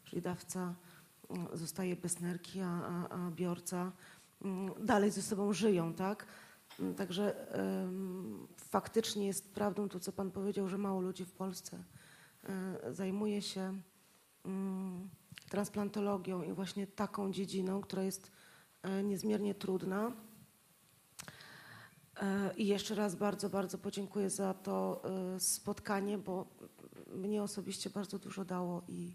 [0.03, 0.75] czyli dawca
[1.53, 3.91] zostaje bez nerki, a, a, biorca
[4.79, 6.25] dalej ze sobą żyją, tak?
[6.97, 7.47] Także
[8.57, 11.83] faktycznie jest prawdą to, co Pan powiedział, że mało ludzi w Polsce
[12.43, 13.81] e, zajmuje się
[15.49, 18.31] transplantologią i właśnie taką dziedziną, która jest
[18.83, 20.11] e, niezmiernie trudna.
[22.21, 25.01] E, I jeszcze raz bardzo, bardzo podziękuję za to
[25.35, 26.47] e, spotkanie, bo
[27.07, 29.13] mnie osobiście bardzo dużo dało i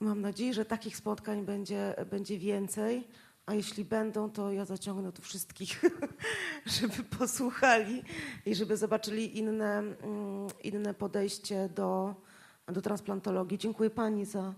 [0.00, 3.08] mam nadzieję, że takich spotkań będzie, będzie więcej.
[3.46, 5.82] A jeśli będą, to ja zaciągnę tu wszystkich,
[6.78, 8.02] żeby posłuchali
[8.46, 9.96] i żeby zobaczyli inne, mm,
[10.62, 12.14] inne podejście do,
[12.66, 13.58] do transplantologii.
[13.58, 14.54] Dziękuję Pani za,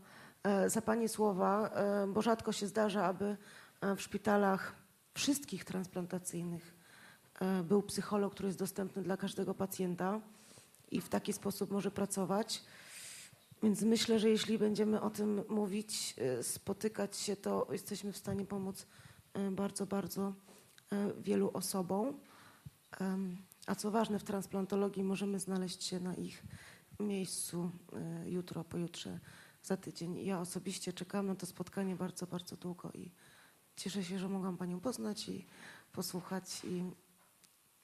[0.67, 3.37] za Pani słowa, e, bo rzadko się zdarza, aby
[3.81, 4.75] e, w szpitalach
[5.15, 6.75] wszystkich transplantacyjnych
[7.41, 10.21] e, był psycholog, który jest dostępny dla każdego pacjenta
[10.91, 12.63] i w taki sposób może pracować.
[13.63, 18.87] Więc myślę, że jeśli będziemy o tym mówić, spotykać się, to jesteśmy w stanie pomóc
[19.51, 20.33] bardzo, bardzo
[21.21, 22.21] wielu osobom.
[23.67, 26.43] A co ważne, w transplantologii możemy znaleźć się na ich
[27.01, 27.71] miejscu
[28.27, 29.19] jutro, pojutrze,
[29.67, 30.25] za tydzień.
[30.25, 33.11] Ja osobiście czekam na to spotkanie bardzo, bardzo długo i
[33.77, 35.47] cieszę się, że mogłam Panią poznać i
[35.93, 36.85] posłuchać i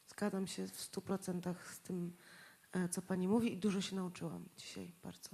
[0.09, 2.13] zgadzam się w stu procentach z tym,
[2.73, 5.31] e, co Pani mówi i dużo się nauczyłam dzisiaj bardzo.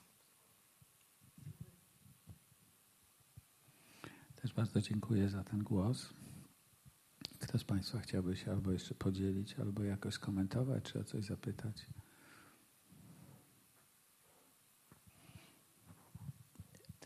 [4.42, 6.14] Też bardzo dziękuję za ten głos.
[7.40, 11.86] Kto z Państwa chciałby się albo jeszcze podzielić, albo jakoś skomentować, czy o coś zapytać?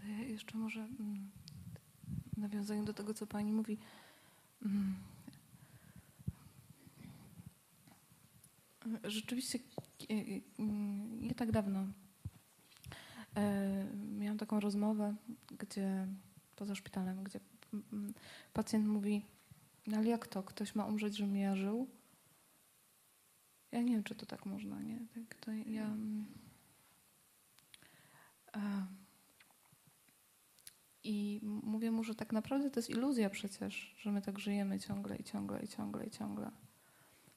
[0.03, 1.31] To ja jeszcze może mm,
[2.33, 3.79] w nawiązaniu do tego, co pani mówi.
[4.65, 4.95] mm,
[9.05, 9.59] Rzeczywiście
[10.11, 11.87] e, e, mm, nie tak dawno
[13.37, 13.87] e,
[14.19, 15.15] miałam taką rozmowę,
[15.59, 16.07] gdzie
[16.57, 17.41] poza szpitalem, gdzie
[17.73, 18.15] mm,
[18.53, 19.23] pacjent mówi,
[19.87, 21.89] no ale jak to, ktoś ma umrzeć, żebym ja żył?
[23.73, 24.99] Ja nie wiem, czy to tak można, nie?
[25.15, 25.87] Tak, to ja...
[25.87, 26.27] mm,
[31.05, 35.17] I mówię mu, że tak naprawdę to jest iluzja przecież, że my tak żyjemy ciągle
[35.17, 36.51] i ciągle i ciągle i ciągle.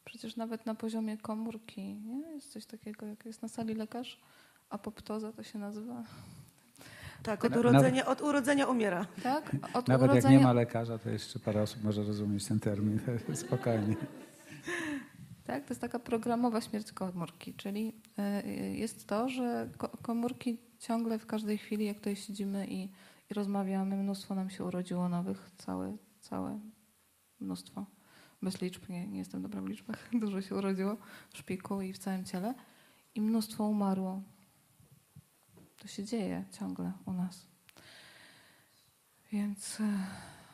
[0.05, 2.31] Przecież nawet na poziomie komórki nie?
[2.35, 4.19] jest coś takiego, jak jest na sali lekarz,
[4.69, 6.03] apoptoza to się nazywa.
[7.23, 9.05] Tak, od urodzenia, od urodzenia umiera.
[9.23, 9.55] Tak?
[9.73, 12.99] Od Nawet jak urodzenia, nie ma lekarza, to jeszcze parę osób może rozumieć ten termin.
[13.33, 13.95] Spokojnie.
[15.45, 17.93] Tak, to jest taka programowa śmierć komórki, czyli
[18.45, 22.89] y, jest to, że ko- komórki ciągle w każdej chwili, jak tutaj siedzimy i,
[23.29, 26.59] i rozmawiamy, mnóstwo nam się urodziło nowych, całe, całe
[27.39, 27.85] mnóstwo.
[28.41, 30.97] Bez liczb, nie, nie jestem dobra w liczbach, dużo się urodziło
[31.29, 32.53] w szpiku i w całym ciele
[33.15, 34.21] i mnóstwo umarło.
[35.77, 37.47] To się dzieje ciągle u nas.
[39.31, 39.83] Więc e,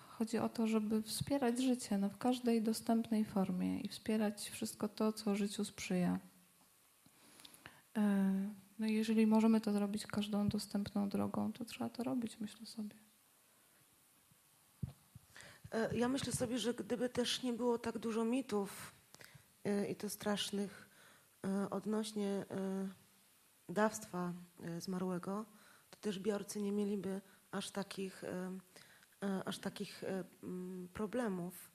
[0.09, 5.13] chodzi o to, żeby wspierać życie no, w każdej dostępnej formie i wspierać wszystko to,
[5.13, 6.19] co życiu sprzyja.
[9.01, 12.95] Jeżeli możemy to zrobić każdą dostępną drogą, to trzeba to robić, myślę sobie.
[15.71, 18.93] E, Ja myślę sobie, że gdyby też nie było tak dużo mitów
[19.63, 20.89] e, i to strasznych
[21.45, 22.45] e, odnośnie
[23.69, 24.33] dawstwa
[24.79, 25.45] zmarłego,
[25.89, 27.21] to też biorcy nie mieliby
[27.51, 28.23] aż takich
[29.45, 30.03] aż takich
[30.93, 31.71] problemów.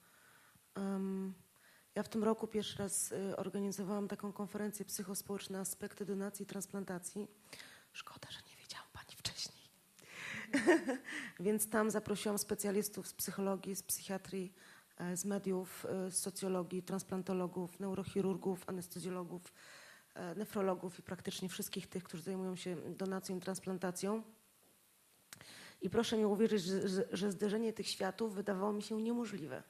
[1.97, 7.27] Ja w tym roku pierwszy raz e, organizowałam taką konferencję psychospołeczne aspekty donacji i transplantacji.
[7.93, 9.69] Szkoda, że nie wiedziałam Pani wcześniej.
[11.45, 14.53] Więc tam zaprosiłam specjalistów z psychologii, z psychiatrii,
[14.97, 19.53] e, z mediów, e, z socjologii, transplantologów, neurochirurgów, anestezjologów,
[20.13, 24.23] e, nefrologów i praktycznie wszystkich tych, którzy zajmują się donacją i transplantacją.
[25.81, 29.63] I proszę mi uwierzyć, że, że, zderzenie tych światów wydawało mi się niemożliwe,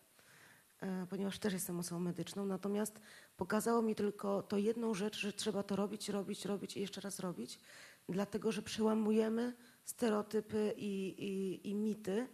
[1.10, 2.46] ponieważ też jestem osobą medyczną.
[2.46, 3.00] Natomiast
[3.38, 7.20] pokazało mi tylko to jedną rzecz, że trzeba to robić, robić, robić i jeszcze raz
[7.20, 7.60] robić,
[8.10, 9.54] dlatego że przełamujemy
[9.84, 12.28] stereotypy i, i, i mity.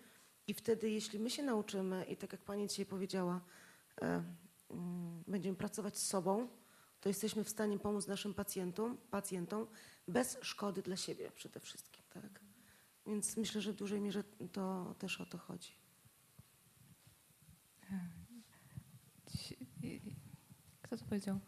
[0.48, 3.42] I wtedy, jeśli my się nauczymy, i tak jak Pani dzisiaj powiedziała,
[4.02, 4.24] e,
[4.72, 6.48] mm, będziemy pracować z sobą,
[7.02, 9.68] to jesteśmy w stanie pomóc naszym pacjentom, pacjentom
[10.08, 12.04] bez szkody dla siebie przede wszystkim.
[12.14, 12.40] Tak?
[13.06, 15.72] Więc myślę, że w dużej mierze to też o to chodzi.
[20.94, 21.40] Kto to powiedział?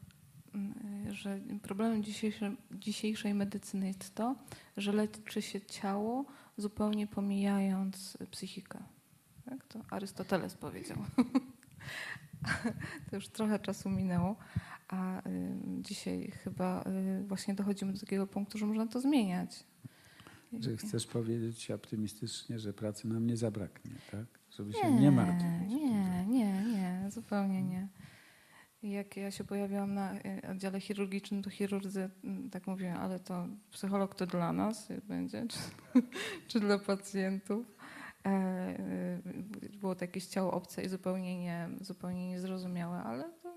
[0.53, 4.35] Mm, Że problemem dzisiejszej, dzisiejszej medycyny jest to,
[4.77, 6.25] że leczy się ciało,
[6.57, 8.83] zupełnie pomijając psychikę.
[9.45, 9.65] Tak?
[9.67, 10.97] To Arystoteles powiedział.
[13.09, 14.35] to już trochę czasu minęło,
[14.87, 16.83] a y, dzisiaj chyba
[17.21, 19.63] y, właśnie dochodzimy do takiego punktu, że można to zmieniać.
[20.59, 24.25] Że chcesz powiedzieć optymistycznie, że pracy nam nie zabraknie, tak?
[24.57, 25.69] Żeby się nie martwić.
[25.69, 27.87] Nie, nie, nie, zupełnie nie.
[28.85, 33.47] Jak ja się pojawiłam na e, oddziale chirurgicznym, to chirurdzy mm, tak mówią, ale to
[33.71, 35.59] psycholog to dla nas będzie, czy,
[36.47, 37.75] czy dla pacjentów.
[38.25, 39.19] E, e,
[39.79, 43.55] Było to jakieś ciało obce i zupełnie, nie, zupełnie niezrozumiałe, ale to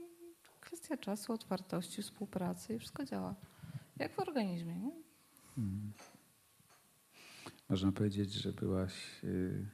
[0.60, 3.34] kwestia czasu, otwartości, współpracy i wszystko działa.
[3.98, 4.92] Jak w organizmie, nie?
[5.58, 5.92] Mhm.
[7.68, 9.66] Można powiedzieć, że byłaś y,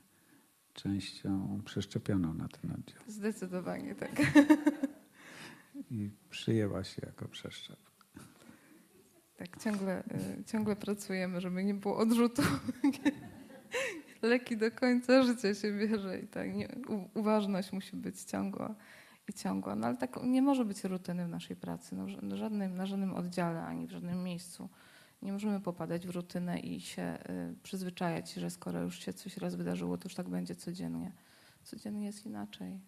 [0.73, 4.11] częścią przeszczepioną na ten oddział Zdecydowanie tak.
[5.95, 7.77] i przyjęłaś się jako przeszczep.
[9.37, 10.05] Tak, ciągle,
[10.41, 12.43] y, ciągle pracujemy, żeby nie było odrzutu.
[14.23, 16.69] Leki do końca życia się bierze i tak nie,
[17.15, 18.75] uważność musi być ciągła
[19.29, 19.77] i ciągła.
[19.77, 21.97] No ale tak nie może być rutyny w naszej pracy.
[21.97, 24.69] No, żadnym, na żadnym oddziale ani w żadnym miejscu.
[25.23, 27.19] Nie możemy popadać w rutynę i się
[27.53, 31.13] y, przyzwyczajać, że skoro już się coś raz wydarzyło, to już tak będzie codziennie.
[31.63, 32.81] Codziennie jest inaczej.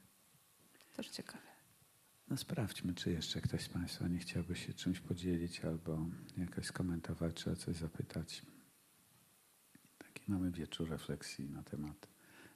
[0.96, 1.55] Też ciekawe.
[2.29, 6.07] No sprawdźmy, czy jeszcze ktoś z Państwa nie chciałby się czymś podzielić albo
[6.37, 8.43] jakoś skomentować, czy o coś zapytać.
[9.99, 12.09] Taki mamy wieczór refleksji na temat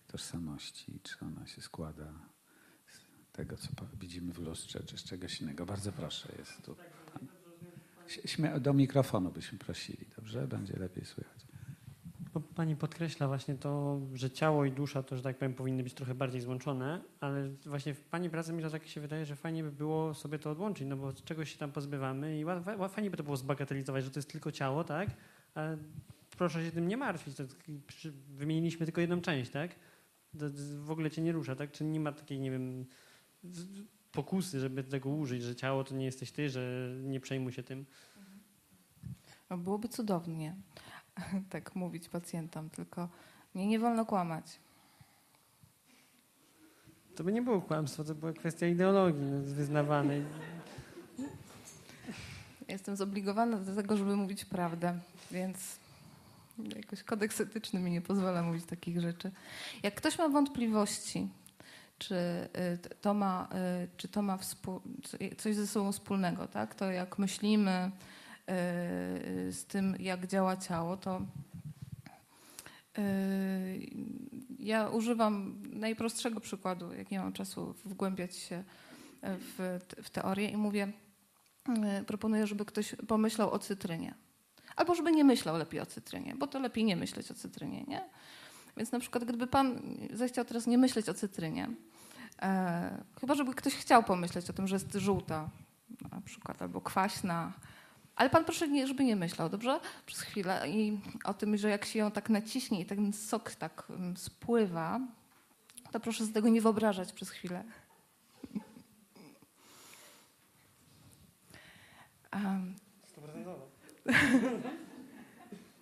[0.06, 2.12] tożsamości, czy ona się składa
[2.88, 3.68] z tego, co
[4.00, 5.66] widzimy w lustrze, czy z czegoś innego.
[5.66, 6.76] Bardzo proszę, jest tu
[7.12, 7.28] pan.
[8.60, 10.48] Do mikrofonu byśmy prosili, dobrze?
[10.48, 11.49] Będzie lepiej słychać.
[12.54, 16.14] Pani podkreśla właśnie to, że ciało i dusza to, że tak powiem, powinny być trochę
[16.14, 19.72] bardziej złączone, ale właśnie w Pani pracy mi to tak się wydaje, że fajnie by
[19.72, 22.44] było sobie to odłączyć, no bo czegoś się tam pozbywamy i
[22.88, 25.10] fajnie by to było zbagatelizować, że to jest tylko ciało, tak?
[25.54, 25.78] Ale
[26.38, 27.44] proszę się tym nie martwić, to
[28.28, 29.70] wymieniliśmy tylko jedną część, tak?
[30.38, 30.46] To,
[30.84, 31.72] w ogóle Cię nie rusza, tak?
[31.72, 32.86] Czy nie ma takiej, nie wiem,
[34.12, 37.86] pokusy, żeby tego użyć, że ciało to nie jesteś Ty, że nie przejmuj się tym.
[39.50, 40.56] No, byłoby cudownie
[41.50, 43.08] tak mówić pacjentom, tylko
[43.54, 44.44] mnie nie wolno kłamać.
[47.16, 50.24] To by nie było kłamstwo, to była kwestia ideologii no, wyznawanej.
[52.68, 54.98] Jestem zobligowana do tego, żeby mówić prawdę,
[55.30, 55.78] więc
[56.76, 59.30] jakoś kodeks etyczny mi nie pozwala mówić takich rzeczy.
[59.82, 61.28] Jak ktoś ma wątpliwości,
[61.98, 63.48] czy y, to ma,
[63.84, 66.74] y, czy to ma współ, co- coś ze sobą wspólnego, tak?
[66.74, 67.90] to jak myślimy
[69.50, 71.20] z tym, jak działa ciało, to
[72.98, 73.90] y,
[74.58, 78.64] ja używam najprostszego przykładu, jak nie mam czasu wgłębiać się
[79.22, 80.92] w, w teorię i mówię,
[82.00, 84.14] y, proponuję, żeby ktoś pomyślał o cytrynie.
[84.76, 88.04] Albo żeby nie myślał lepiej o cytrynie, bo to lepiej nie myśleć o cytrynie, nie?
[88.76, 89.82] Więc na przykład gdyby pan
[90.12, 91.70] zechciał teraz nie myśleć o cytrynie,
[92.42, 95.48] e, chyba żeby ktoś chciał pomyśleć o tym, że jest żółta
[96.12, 97.52] na przykład, albo kwaśna,
[98.20, 99.80] ale pan proszę, nie, żeby nie myślał, dobrze?
[100.06, 103.86] Przez chwilę i o tym, że jak się ją tak naciśnie i ten sok tak
[103.90, 105.00] mm, spływa,
[105.90, 107.64] to proszę z tego nie wyobrażać przez chwilę.
[112.32, 112.74] Um,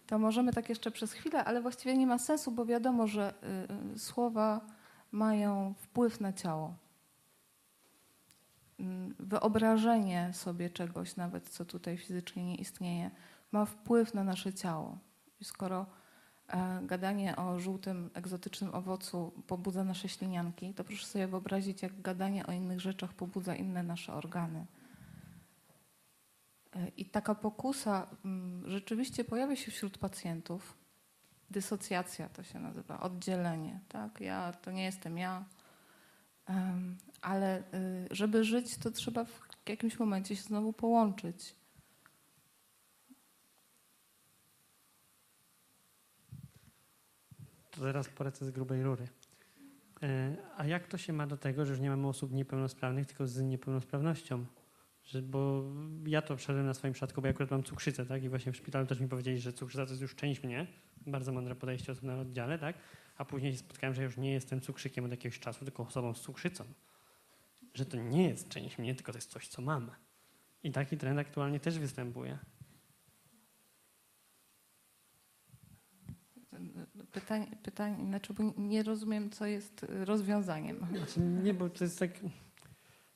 [0.07, 3.35] to możemy tak jeszcze przez chwilę, ale właściwie nie ma sensu, bo wiadomo, że
[3.93, 4.61] y, y, słowa
[5.13, 6.75] mają wpływ na ciało.
[8.79, 13.11] Mm, Wyobrażenie sobie czegoś, nawet co tutaj fizycznie nie istnieje,
[13.53, 14.99] ma wpływ na nasze ciało.
[15.41, 15.87] I skoro
[16.49, 22.47] e, gadanie o żółtym, egzotycznym owocu pobudza nasze ślinianki, to proszę sobie wyobrazić, jak gadanie
[22.47, 24.67] o innych rzeczach pobudza inne nasze organy.
[26.77, 30.79] E, I taka pokusa mm, rzeczywiście pojawia się wśród pacjentów.
[31.51, 33.81] Dysocjacja to się nazywa, oddzielenie.
[33.89, 34.21] Tak?
[34.21, 35.45] Ja to nie jestem ja,
[37.21, 41.55] ale y, żeby żyć, to trzeba w jakimś momencie się znowu połączyć.
[47.71, 49.09] To zaraz polecę z grubej rury.
[50.03, 53.27] E, A jak to się ma do tego, że już nie mamy osób niepełnosprawnych, tylko
[53.27, 54.47] z niepełnosprawnością?
[55.05, 55.65] Że, bo
[56.07, 58.25] ja to przeszedłem na swoim przypadku, bo ja akurat mam cukrzycę, tak?
[58.25, 60.67] I właśnie w szpitalu też mi powiedzieli, że cukrzyca to jest już część mnie.
[61.07, 62.77] Bardzo mądre podejście osób na oddziale, tak?
[63.19, 66.21] A później się spotkałem, że już nie jestem cukrzykiem od jakiegoś czasu, tylko osobą z
[66.21, 66.65] cukrzycą.
[67.75, 69.91] Że to nie jest część mnie, tylko to jest coś, co mam.
[70.63, 72.39] I taki trend aktualnie też występuje.
[77.13, 80.87] Pytanie, pytanie znaczy, bo nie rozumiem, co jest rozwiązaniem.
[80.97, 82.11] Znaczy, nie, bo to jest tak.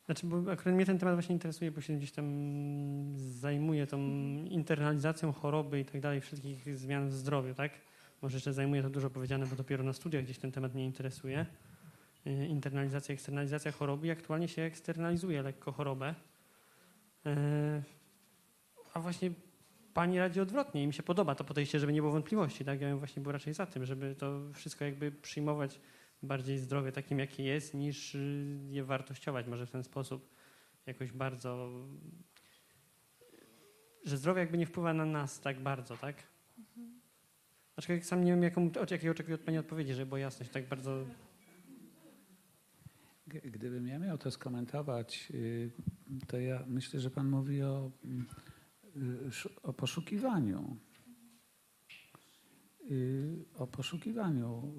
[0.06, 2.26] Znaczy, bo akurat mnie ten temat właśnie interesuje, bo się gdzieś tam
[3.16, 3.98] zajmuję tą
[4.44, 7.72] internalizacją choroby i tak dalej, wszystkich zmian w zdrowiu, tak?
[8.22, 11.46] Może jeszcze zajmuje to dużo powiedziane, bo dopiero na studiach gdzieś ten temat mnie interesuje.
[12.26, 16.14] Y, Internalizacja, eksternalizacja choroby i aktualnie się eksternalizuje lekko chorobę.
[17.26, 17.82] Y,
[18.94, 19.30] A właśnie
[19.94, 22.80] pani radzi odwrotnie i mi się podoba to podejście, żeby nie było wątpliwości, tak?
[22.80, 25.80] Ja bym właśnie był raczej za tym, żeby to wszystko jakby przyjmować
[26.22, 30.34] bardziej zdrowie takim, jakie jest, niż y, je wartościować może w ten sposób
[30.86, 31.70] jakoś bardzo,
[34.04, 36.16] że zdrowie jakby nie wpływa na nas tak bardzo, tak?
[37.82, 40.68] Aczkolwiek sam nie wiem, jaką, od jakiej oczekuję od Pani odpowiedzi, żeby była jasność, tak
[40.68, 41.04] bardzo...
[43.26, 45.70] Gdybym ja miał to skomentować, y,
[46.26, 47.90] to ja myślę, że Pan mówi o,
[48.96, 49.30] y,
[49.62, 50.76] o poszukiwaniu.
[52.90, 54.74] Y, O poszukiwaniu,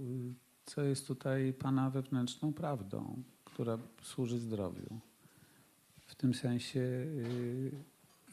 [0.66, 5.00] co jest tutaj Pana wewnętrzną prawdą, która służy zdrowiu.
[6.08, 7.06] W tym sensie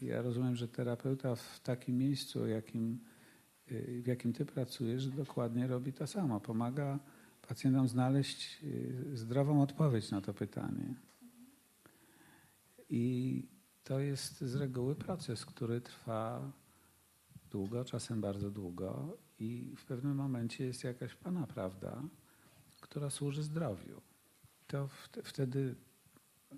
[0.03, 3.01] ja rozumiem, że terapeuta w takim miejscu, jakim,
[4.03, 6.41] w jakim Ty pracujesz, dokładnie robi to samo.
[6.41, 6.99] Pomaga
[7.49, 10.95] pacjentom znaleźć y, zdrową odpowiedź na to pytanie.
[12.89, 13.43] I
[13.85, 16.53] to jest z reguły proces, który trwa
[17.51, 22.03] długo, czasem bardzo długo, i w pewnym momencie jest jakaś Pana prawda,
[22.81, 24.01] która służy zdrowiu.
[24.67, 25.75] To wte- wtedy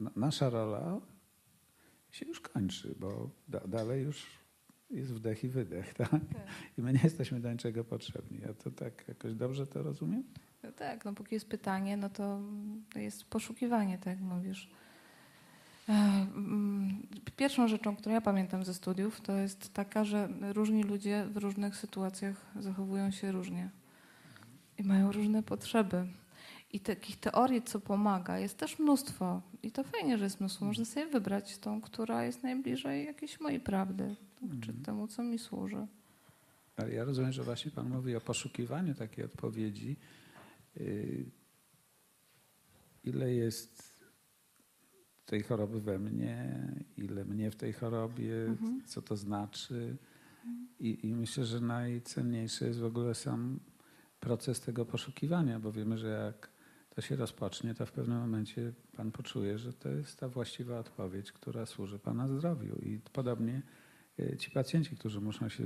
[0.01, 1.01] na- nasza rola
[2.11, 4.27] się już kończy, bo da, dalej już
[4.93, 6.21] jest wdech i wydech, tak?
[6.79, 8.39] I my nie jesteśmy do niczego potrzebni.
[8.47, 10.23] Ja to tak jakoś dobrze to rozumiem?
[10.63, 12.41] No tak, no póki jest pytanie, no to
[12.97, 14.71] jest poszukiwanie, tak jak mówisz.
[15.89, 21.27] E, mm, Pierwszą rzeczą, którą ja pamiętam ze studiów, to jest taka, że różni ludzie
[21.31, 23.71] w różnych sytuacjach zachowują się różnie
[24.79, 26.07] i mają różne potrzeby.
[26.73, 29.43] I takich teorii, co pomaga, jest też mnóstwo.
[29.63, 30.65] I to fajnie, że jest mnóstwo.
[30.65, 34.17] Można sobie wybrać tą, która jest najbliżej jakiejś mojej prawdy,
[34.63, 35.87] czy temu, co mi służy.
[36.77, 39.97] Ale ja rozumiem, że właśnie Pan mówi o poszukiwaniu takiej odpowiedzi.
[40.77, 41.25] Yy,
[43.05, 44.03] Ile jest
[45.27, 46.59] tej choroby we mnie,
[46.97, 48.57] ile mnie w tej chorobie,
[48.87, 49.97] co to znaczy.
[50.81, 53.61] I, I myślę, że najcenniejszy jest w ogóle sam
[54.21, 56.52] proces tego poszukiwania, bo wiemy, że jak
[56.95, 61.33] to się rozpocznie, to w pewnym momencie Pan poczuje, że to jest ta właściwa odpowiedź,
[61.33, 62.79] która służy Pana zdrowiu.
[62.83, 63.63] I podobnie
[64.21, 65.65] y, ci pacjenci, którzy muszą się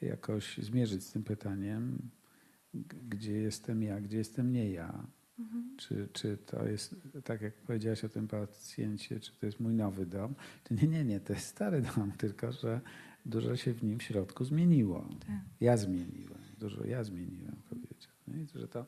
[0.00, 2.10] jakoś zmierzyć z tym pytaniem,
[3.08, 5.06] gdzie jestem ja, gdzie jestem nie ja.
[5.76, 6.94] Czy, czy to jest,
[7.24, 10.34] tak jak powiedziałaś o tym pacjencie, czy to jest mój nowy dom?
[10.70, 12.80] Nie, nie, nie, to jest stary dom, tylko że
[13.26, 15.08] dużo się w nim w środku zmieniło.
[15.20, 15.36] Tak.
[15.60, 18.12] Ja zmieniłem, dużo ja zmieniłem, powiedział.
[18.28, 18.42] Nie?
[18.42, 18.86] I że to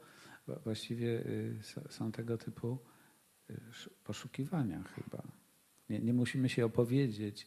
[0.56, 2.78] właściwie y, są tego typu
[3.50, 5.22] y, sz- poszukiwania chyba.
[5.90, 7.46] Nie, nie musimy się opowiedzieć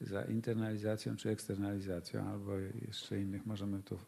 [0.00, 3.98] za internalizacją czy eksternalizacją, albo jeszcze innych możemy tu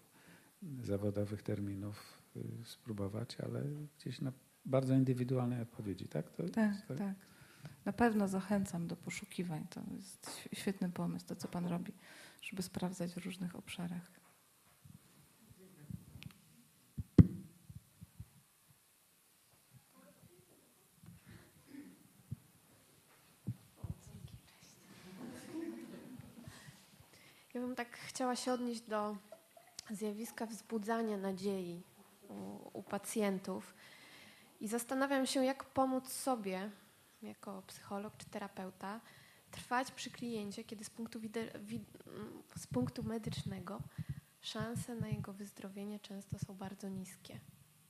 [0.83, 3.63] zawodowych terminów y, spróbować, ale
[3.99, 4.33] gdzieś na
[4.65, 6.31] bardzo indywidualnej odpowiedzi, tak?
[6.31, 7.15] To Tak, jest tak.
[7.85, 9.67] Na pewno zachęcam do poszukiwań.
[9.71, 11.93] To jest św- świetny pomysł, to co Pan robi,
[12.43, 14.11] żeby sprawdzać w różnych obszarach.
[27.55, 29.17] Ja bym tak chciała się odnieść do
[29.91, 31.83] zjawiska wzbudzania nadziei
[32.29, 33.75] u, u pacjentów
[34.61, 36.71] i zastanawiam się, jak pomóc sobie,
[37.23, 39.01] jako psycholog czy terapeuta,
[39.51, 41.21] trwać przy kliencie, kiedy z punktu,
[42.57, 43.81] z punktu medycznego
[44.41, 47.41] szanse na jego wyzdrowienie często są bardzo niskie.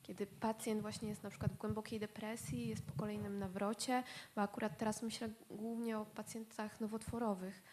[0.03, 4.03] Kiedy pacjent właśnie jest na przykład w głębokiej depresji, jest po kolejnym nawrocie,
[4.35, 7.63] bo akurat teraz myślę głównie o pacjentach nowotworowych,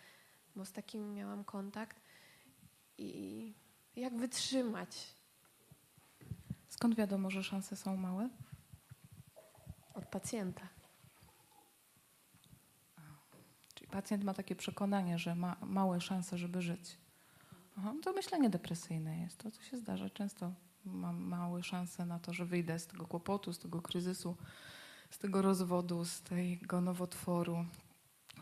[0.57, 2.01] bo z takimi miałam kontakt.
[2.99, 3.53] I
[3.97, 5.17] jak wytrzymać
[6.69, 8.29] Skąd wiadomo, że szanse są małe?
[9.95, 10.69] od pacjenta?
[13.75, 16.99] Czyli pacjent ma takie przekonanie, że ma małe szanse, żeby żyć.
[17.79, 19.39] Aha, to myślenie depresyjne jest.
[19.39, 20.11] To, co się zdarza.
[20.11, 20.53] Często
[20.85, 24.37] mam małe szanse na to, że wyjdę z tego kłopotu, z tego kryzysu,
[25.11, 27.65] z tego rozwodu, z tego nowotworu.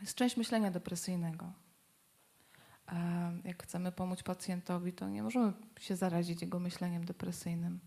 [0.00, 1.52] Jest część myślenia depresyjnego.
[3.44, 7.80] Jak chcemy pomóc pacjentowi, to nie możemy się zarazić jego myśleniem depresyjnym.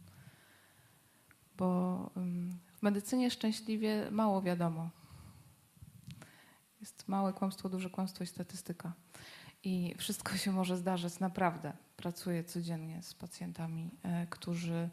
[1.57, 2.09] Bo
[2.75, 4.89] w medycynie szczęśliwie mało wiadomo.
[6.79, 8.93] Jest małe kłamstwo, duże kłamstwo i statystyka.
[9.63, 11.73] I wszystko się może zdarzyć, naprawdę.
[11.97, 14.89] Pracuję codziennie z pacjentami, e, którzy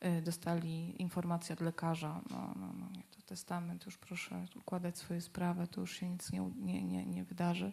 [0.00, 5.66] e, dostali informację od lekarza, no, no, no to testament, już proszę układać swoje sprawy,
[5.66, 7.72] to już się nic nie, nie, nie, nie wydarzy.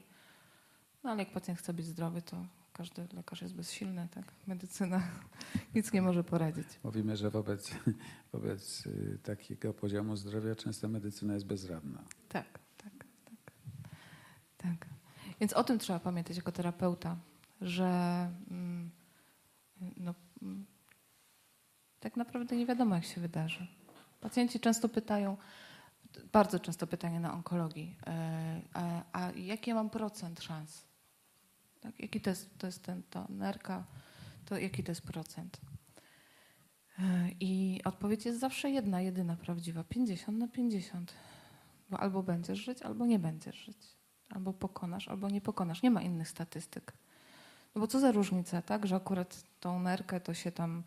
[1.04, 4.26] No ale jak pacjent chce być zdrowy, to każdy lekarz jest bezsilny, tak?
[4.48, 5.02] Medycyna
[5.76, 6.68] nic nie może poradzić.
[6.84, 7.72] Mówimy, że wobec,
[8.34, 12.04] wobec y, takiego poziomu zdrowia często medycyna jest bezradna.
[12.30, 13.54] Tak, tak, tak.
[14.58, 14.88] tak.
[15.40, 17.18] Więc o tym trzeba pamiętać jako terapeuta,
[17.62, 17.86] że
[18.52, 18.92] mm,
[19.98, 20.66] no, mm,
[22.00, 23.68] tak naprawdę nie wiadomo, jak się wydarzy.
[24.22, 25.38] Pacjenci często pytają,
[26.32, 30.93] bardzo często pytanie na onkologii, e, a, a jaki ja mam procent szans?
[31.84, 33.84] Tak, jaki to jest, to jest ten, to nerka,
[34.46, 35.62] to jaki to jest procent?
[37.00, 41.14] E, I odpowiedź jest zawsze jedna, jedyna prawdziwa, 50 na 50.
[41.90, 43.78] Bo albo będziesz żyć, albo nie będziesz żyć.
[44.30, 45.84] Albo pokonasz, albo nie pokonasz.
[45.84, 46.94] Nie ma innych statystyk.
[47.76, 48.86] No bo co za różnica, tak?
[48.86, 50.84] Że akurat tą nerkę to się tam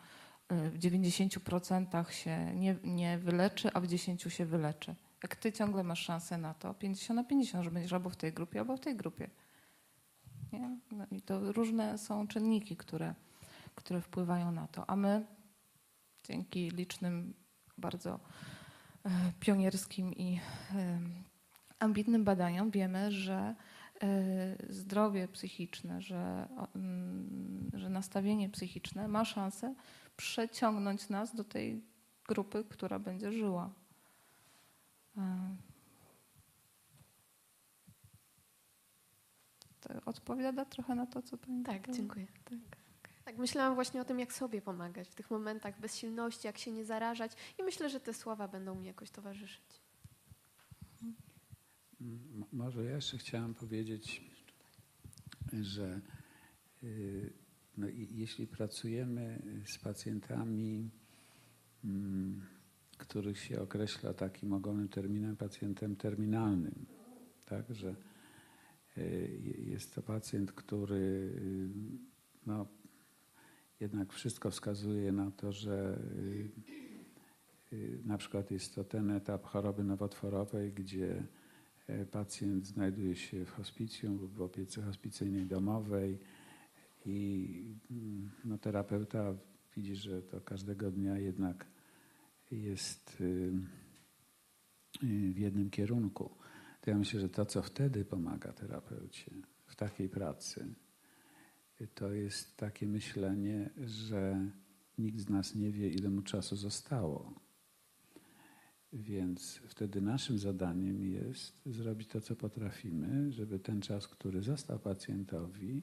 [0.53, 4.95] y, w 90% się nie, nie wyleczy, a w 10% się wyleczy.
[5.23, 8.33] Jak ty ciągle masz szansę na to, 50 na 50, że będziesz albo w tej
[8.33, 9.31] grupie, albo w tej grupie.
[10.61, 10.79] Nie?
[10.93, 13.15] No I to różne są czynniki, które,
[13.75, 14.91] które wpływają na to.
[14.91, 15.27] A my
[16.25, 17.35] dzięki licznym,
[17.79, 18.21] bardzo
[19.05, 20.41] e, pionierskim i
[20.75, 20.99] e,
[21.79, 23.55] ambitnym badaniom wiemy, że
[24.03, 29.75] e, zdrowie psychiczne, że, mm, że nastawienie psychiczne ma szansę
[30.17, 31.83] przeciągnąć nas do tej
[32.29, 33.71] grupy, która będzie żyła.
[39.89, 41.97] To odpowiada trochę na to, co pani Tak, pytała?
[41.97, 42.27] dziękuję.
[42.45, 42.59] Tak.
[43.25, 46.85] Tak, myślałam właśnie o tym, jak sobie pomagać w tych momentach bezsilności, jak się nie
[46.85, 49.81] zarażać i myślę, że te słowa będą mi jakoś towarzyszyć.
[52.53, 54.25] Może ja jeszcze chciałem powiedzieć,
[55.63, 56.01] że
[56.83, 57.33] y,
[57.77, 60.91] no, jeśli pracujemy z pacjentami,
[61.85, 62.43] mm,
[62.99, 66.87] których się określa takim ogólnym terminem pacjentem terminalnym,
[67.47, 67.95] tak, że
[69.59, 71.69] jest to pacjent, który y,
[72.47, 72.67] no,
[73.81, 76.51] jednak wszystko wskazuje na to, że y,
[77.73, 81.25] y, na przykład jest to ten etap choroby nowotworowej, gdzie
[81.87, 86.19] e, pacjent znajduje się w hospicjum lub w opiece hospicyjnej domowej
[87.07, 87.49] i
[87.91, 89.35] mm, no, terapeuta
[89.77, 91.67] widzi, że to każdego dnia jednak
[92.51, 93.23] jest
[95.03, 96.31] w jednym kierunku.
[96.87, 99.31] To ja myślę, że to, co wtedy pomaga terapeucie
[99.67, 100.75] w takiej pracy,
[101.95, 104.51] to jest takie myślenie, że
[104.99, 107.41] nikt z nas nie wie, ile mu czasu zostało.
[108.93, 115.83] Więc wtedy naszym zadaniem jest zrobić to, co potrafimy, żeby ten czas, który został pacjentowi,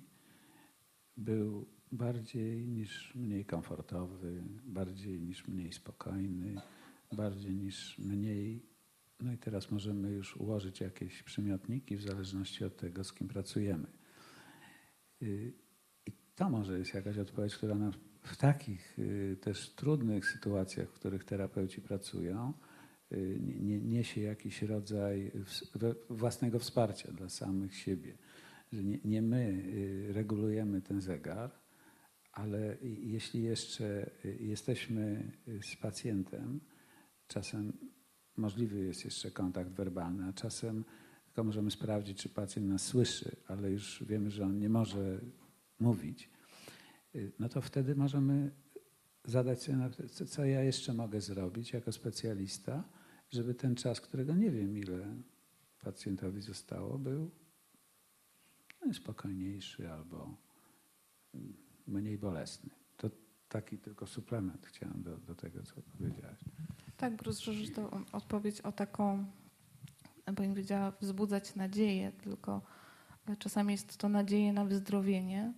[1.18, 6.56] był bardziej niż mniej komfortowy, bardziej niż mniej spokojny,
[7.12, 8.73] bardziej niż mniej.
[9.20, 13.88] No i teraz możemy już ułożyć jakieś przymiotniki w zależności od tego, z kim pracujemy.
[15.22, 15.54] Y,
[16.06, 17.92] I to może jest jakaś odpowiedź, która nam
[18.24, 22.54] w takich y, też trudnych sytuacjach, w których terapeuci pracują,
[23.12, 25.32] y, nie- nie, niesie jakiś rodzaj
[26.10, 28.18] własnego wsparcia dla samych siebie.
[28.72, 29.64] Że nie, my
[30.14, 31.52] regulujemy ten zegar,
[32.32, 34.10] ale jeśli jeszcze
[34.40, 35.32] jesteśmy
[35.62, 36.60] z pacjentem,
[37.28, 37.93] czasem
[38.38, 40.84] możliwy jest jeszcze kontakt werbalny, a czasem
[41.26, 45.20] tylko możemy sprawdzić, czy pacjent nas słyszy, ale już wiemy, że on nie może
[45.80, 46.30] mówić.
[47.16, 48.52] Y, No to wtedy możemy
[49.26, 49.90] zadać sobie,
[50.28, 52.84] co, ja jeszcze mogę zrobić jako specjalista,
[53.32, 55.16] żeby ten czas, którego nie wiem, ile
[55.82, 57.32] pacjentowi zostało, był
[58.86, 60.38] no, spokojniejszy albo
[61.34, 61.54] mm,
[61.88, 62.70] mniej bolesny.
[62.98, 63.10] To
[63.50, 66.40] taki tylko suplement chciałem do, do tego, co powiedziałaś.
[67.04, 69.26] Tak, rozszerzyć to odpowiedź o taką,
[70.26, 72.62] bym powiedziała, wzbudzać nadzieję, tylko
[73.40, 75.54] czasami jest to nadzieja na wyzdrowienie,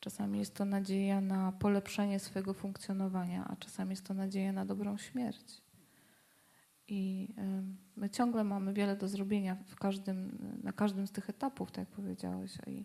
[0.00, 4.98] czasami jest to nadzieja na polepszenie swojego funkcjonowania, a czasami jest to nadzieja na dobrą
[4.98, 5.62] śmierć.
[6.88, 7.28] I
[7.96, 11.88] my ciągle mamy wiele do zrobienia w każdym, na każdym z tych etapów, tak jak
[11.88, 12.58] powiedziałeś.
[12.66, 12.84] I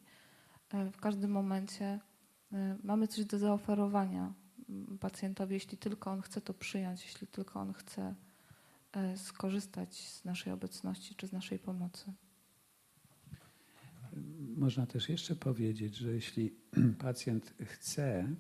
[0.73, 1.99] y, w każdym momencie
[2.53, 4.34] y, mamy coś do zaoferowania
[4.99, 8.15] pacjentowi, jeśli tylko on chce to przyjąć, jeśli tylko on chce
[9.15, 12.13] skorzystać z naszej obecności czy z naszej pomocy.
[14.55, 16.55] Można też jeszcze powiedzieć, że jeśli
[16.99, 18.35] pacjent chce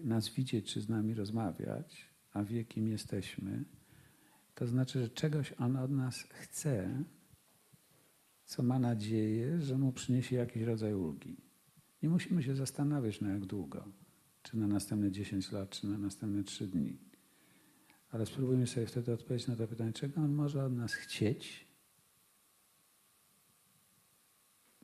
[0.00, 3.64] nas widzieć czy z nami rozmawiać, a wie, kim jesteśmy,
[4.54, 7.04] to znaczy, że czegoś on od nas chce,
[8.44, 11.36] co ma nadzieję, że mu przyniesie jakiś rodzaj ulgi.
[12.02, 13.88] Nie musimy się zastanawiać na jak długo,
[14.44, 16.98] czy na następne 10 lat, czy na następne 3 dni.
[18.10, 21.66] Ale spróbujmy sobie wtedy odpowiedzieć na to pytanie, czego on może od nas chcieć,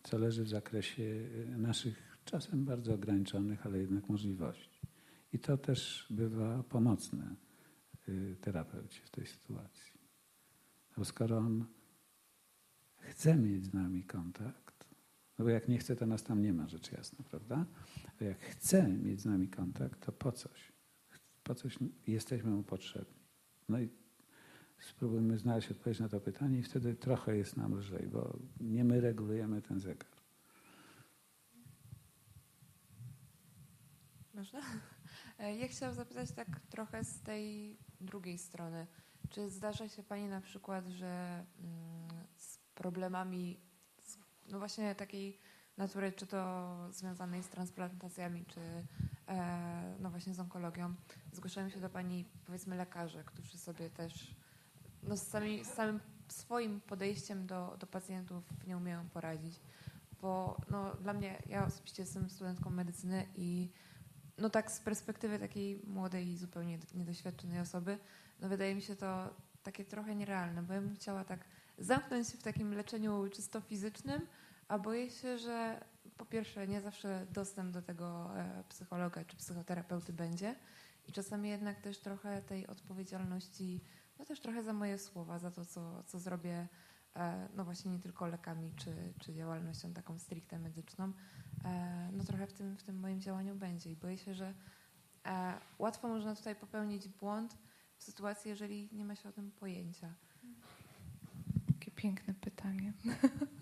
[0.03, 1.29] co leży w zakresie
[1.59, 4.81] naszych czasem bardzo ograniczonych, ale jednak możliwości.
[5.33, 7.37] I to też bywa pomocne.
[8.11, 9.93] Y, terapeucie w tej sytuacji.
[10.97, 11.65] Bo skoro on
[12.99, 14.70] chce mieć z nami kontakt,
[15.41, 17.67] no bo jak nie chce, to nas tam nie ma, rzecz jasna, prawda?
[18.21, 20.73] A jak chce mieć z nami kontakt, to po coś.
[21.43, 23.21] Po coś jesteśmy mu potrzebni.
[23.69, 23.89] No i
[24.81, 29.01] spróbujmy znaleźć odpowiedź na to pytanie i wtedy trochę jest nam lżej, bo nie my
[29.01, 30.11] regulujemy ten zegar.
[34.35, 34.61] Można?
[35.61, 38.87] Ja chciałam zapytać tak trochę z tej drugiej strony.
[39.31, 43.70] Czy zdarza się Pani na przykład, że mm, z problemami
[44.51, 45.39] no właśnie takiej
[45.77, 48.61] natury, czy to związanej z transplantacjami, czy
[49.29, 50.95] e, no właśnie z onkologią,
[51.33, 54.35] zgłaszają się do Pani powiedzmy lekarze, którzy sobie też
[55.03, 59.61] no z, sami, z samym swoim podejściem do, do pacjentów nie umieją poradzić.
[60.21, 63.71] Bo no, dla mnie, ja osobiście jestem studentką medycyny i
[64.39, 67.99] no tak z perspektywy takiej młodej i zupełnie niedoświadczonej osoby,
[68.41, 71.45] no wydaje mi się to takie trochę nierealne, bo ja bym chciała tak
[71.81, 74.21] zamknąć się w takim leczeniu czysto fizycznym,
[74.69, 75.85] a boję się, że
[76.17, 80.55] po pierwsze nie zawsze dostęp do tego e, psychologa czy psychoterapeuty będzie
[81.09, 83.81] i czasami jednak też trochę tej odpowiedzialności,
[84.19, 86.69] no też trochę za moje słowa, za to, co, co zrobię,
[87.17, 91.13] e, no właśnie nie tylko lekami czy, czy działalnością taką stricte medyczną,
[91.65, 93.91] E, no trochę w tym, w tym moim działaniu będzie.
[93.91, 94.55] I boję się, że
[95.79, 97.59] łatwo można tutaj popełnić błąd
[97.97, 100.15] w sytuacji, jeżeli nie ma się o tym pojęcia.
[102.01, 102.93] Piękne pytanie.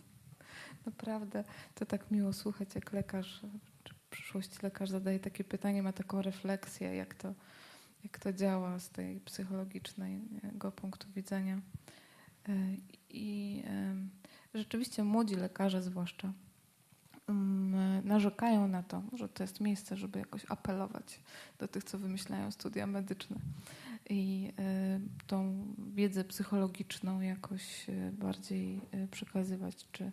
[0.86, 1.44] Naprawdę,
[1.74, 3.40] to tak miło słuchać, jak lekarz,
[3.85, 7.35] czy w przyszłości lekarz zadaje takie pytanie, ma taką refleksję, jak to,
[8.05, 11.60] jak to działa z tej psychologicznego punktu widzenia.
[12.48, 12.52] E,
[13.10, 13.62] I
[14.55, 16.32] rzeczywiście młodzi lekarze zwłaszcza
[17.28, 21.20] Mm, narzekają na to, że to jest miejsce, żeby jakoś apelować
[21.59, 23.36] do tych, co wymyślają studia medyczne
[24.09, 30.12] i y, tą wiedzę psychologiczną jakoś y, bardziej y, przekazywać, czy,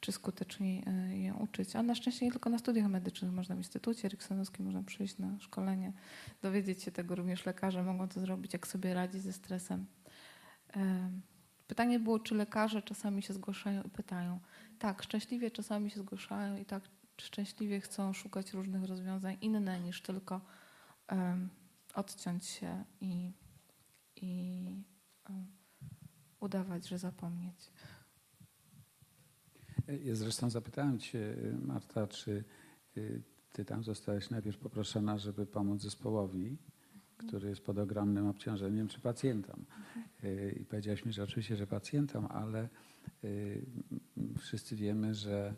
[0.00, 0.82] czy skutecznie
[1.24, 1.76] ją uczyć.
[1.76, 5.40] A na szczęście nie tylko na studiach medycznych, można w Instytucie Eriksonowskim, można przyjść na
[5.40, 5.92] szkolenie,
[6.42, 9.86] dowiedzieć się tego, również lekarze mogą to zrobić, jak sobie radzić ze stresem.
[11.66, 14.40] Pytanie było, czy lekarze czasami się zgłaszają i pytają,
[14.78, 16.82] tak, szczęśliwie czasami się zgłaszają i tak
[17.20, 20.40] szczęśliwie chcą szukać różnych rozwiązań inne niż tylko
[21.94, 23.32] odciąć się i,
[24.16, 24.84] i
[25.28, 25.46] um,
[26.40, 27.72] udawać, że zapomnieć.
[30.04, 32.44] Ja zresztą zapytałem Cię, Marta, czy
[32.96, 36.58] y, Ty tam zostałeś najpierw poproszona, żeby pomóc zespołowi,
[37.16, 39.64] który jest pod ogromnym obciążeniem, czy pacjentom.
[40.24, 42.68] Y, I powiedziałaś mi, że oczywiście, że pacjentom, ale
[44.38, 45.54] wszyscy wiemy, że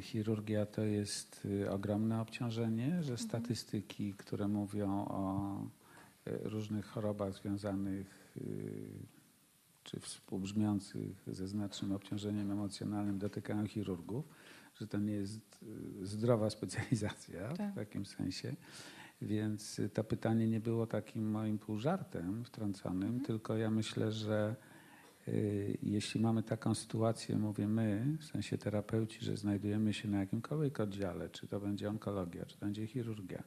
[0.00, 3.18] chirurgia to jest ogromne obciążenie, że mhm.
[3.18, 5.56] statystyki, które mówią o
[6.26, 8.36] różnych chorobach związanych
[9.84, 14.24] czy współbrzmiących ze znacznym obciążeniem emocjonalnym dotykają chirurgów,
[14.80, 15.64] że to nie jest
[16.02, 17.72] zdrowa specjalizacja tak.
[17.72, 18.54] w takim sensie.
[19.22, 23.24] Więc to pytanie nie było takim moim półżartem wtrąconym, mhm.
[23.24, 24.71] tylko ja myślę, że y,
[25.82, 31.30] jeśli mamy taką sytuację, mówię my, w sensie terapeuci, że znajdujemy się na jakimkolwiek oddziale,
[31.30, 33.42] czy to będzie onkologia, czy to będzie chirurgia,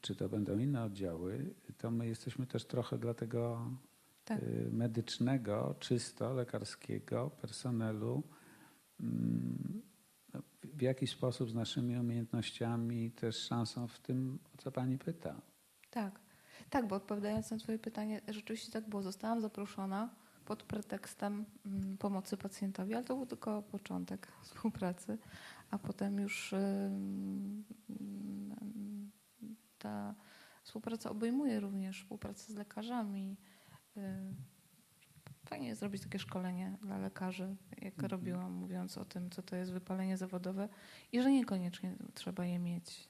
[0.00, 3.70] czy to będą inne oddziały, to my jesteśmy też trochę dla tego
[4.24, 4.42] tak.
[4.42, 8.22] y, medycznego, czysto lekarskiego personelu
[9.00, 9.82] mm,
[10.64, 15.40] w jaki sposób z naszymi umiejętnościami, też szansą w tym, o co pani pyta.
[15.90, 16.20] Tak,
[16.70, 19.02] tak, bo odpowiadając na Twoje pytanie, rzeczywiście tak było.
[19.02, 20.14] Zostałam zaproszona
[20.48, 25.18] pod pretekstem mm, pomocy pacjentowi, ale to był tylko początek współpracy,
[25.70, 29.10] a potem już ym, ym,
[29.78, 30.14] ta
[30.62, 33.36] współpraca obejmuje również współpracę z lekarzami.
[33.96, 34.34] Ym,
[35.48, 38.10] Fajnie jest zrobić takie szkolenie dla lekarzy, jak Mhm.
[38.10, 40.68] robiłam, mówiąc o tym, co to jest wypalenie zawodowe
[41.12, 43.08] i że niekoniecznie trzeba je mieć.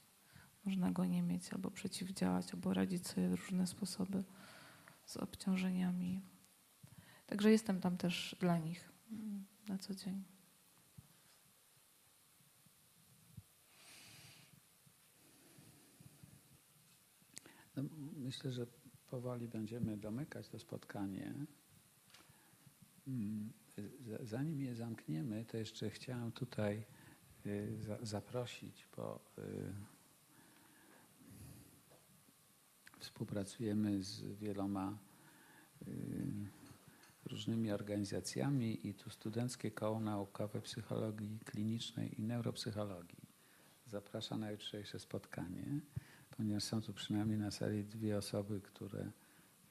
[0.65, 4.23] Można go nie mieć, albo przeciwdziałać, albo radzić sobie w różne sposoby
[5.05, 6.21] z obciążeniami.
[7.29, 8.91] Także jestem tam też dla nich
[9.67, 10.23] na co dzień.
[17.75, 17.83] No,
[18.17, 18.67] myślę, że
[19.09, 21.33] powoli będziemy domykać to spotkanie.
[23.07, 23.51] Mm,
[24.23, 26.85] Zanim je zamkniemy, to jeszcze chciałem tutaj
[27.45, 29.73] y, za- zaprosić, bo y,
[32.99, 34.97] współpracujemy z wieloma
[35.87, 36.58] y,
[37.29, 43.29] różnymi organizacjami i tu Studenckie Koło Naukowe Psychologii Klinicznej i Neuropsychologii
[43.89, 45.79] zaprasza na jutrzejsze spotkanie,
[46.37, 49.11] ponieważ są tu przynajmniej na sali dwie osoby, które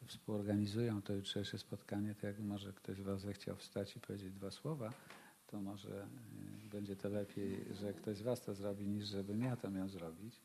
[0.06, 4.50] współorganizują to jutrzejsze spotkanie, to jak może ktoś z Was zechciał wstać i powiedzieć dwa
[4.50, 4.92] słowa,
[5.46, 6.06] to może
[6.66, 9.88] y, będzie to lepiej, że ktoś z Was to zrobi, niż żebym ja to miał
[9.88, 10.40] zrobić.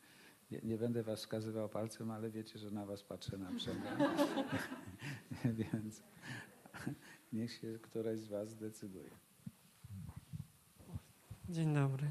[0.50, 3.98] Nie, nie będę Was wskazywał palcem, ale wiecie, że na Was patrzę na przemian.
[5.72, 6.02] Więc
[7.34, 9.10] niech się któreś z Was zdecyduje.
[11.48, 12.10] Dzień dobry.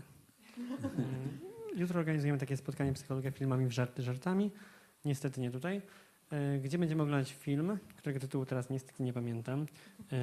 [0.83, 4.51] E, Jutro organizujemy takie spotkanie Psychologia filmami w żarty żartami.
[5.05, 5.81] Niestety nie tutaj.
[6.31, 9.65] E, Gdzie będziemy oglądać film, którego tytułu teraz niestety nie pamiętam,
[10.11, 10.15] e,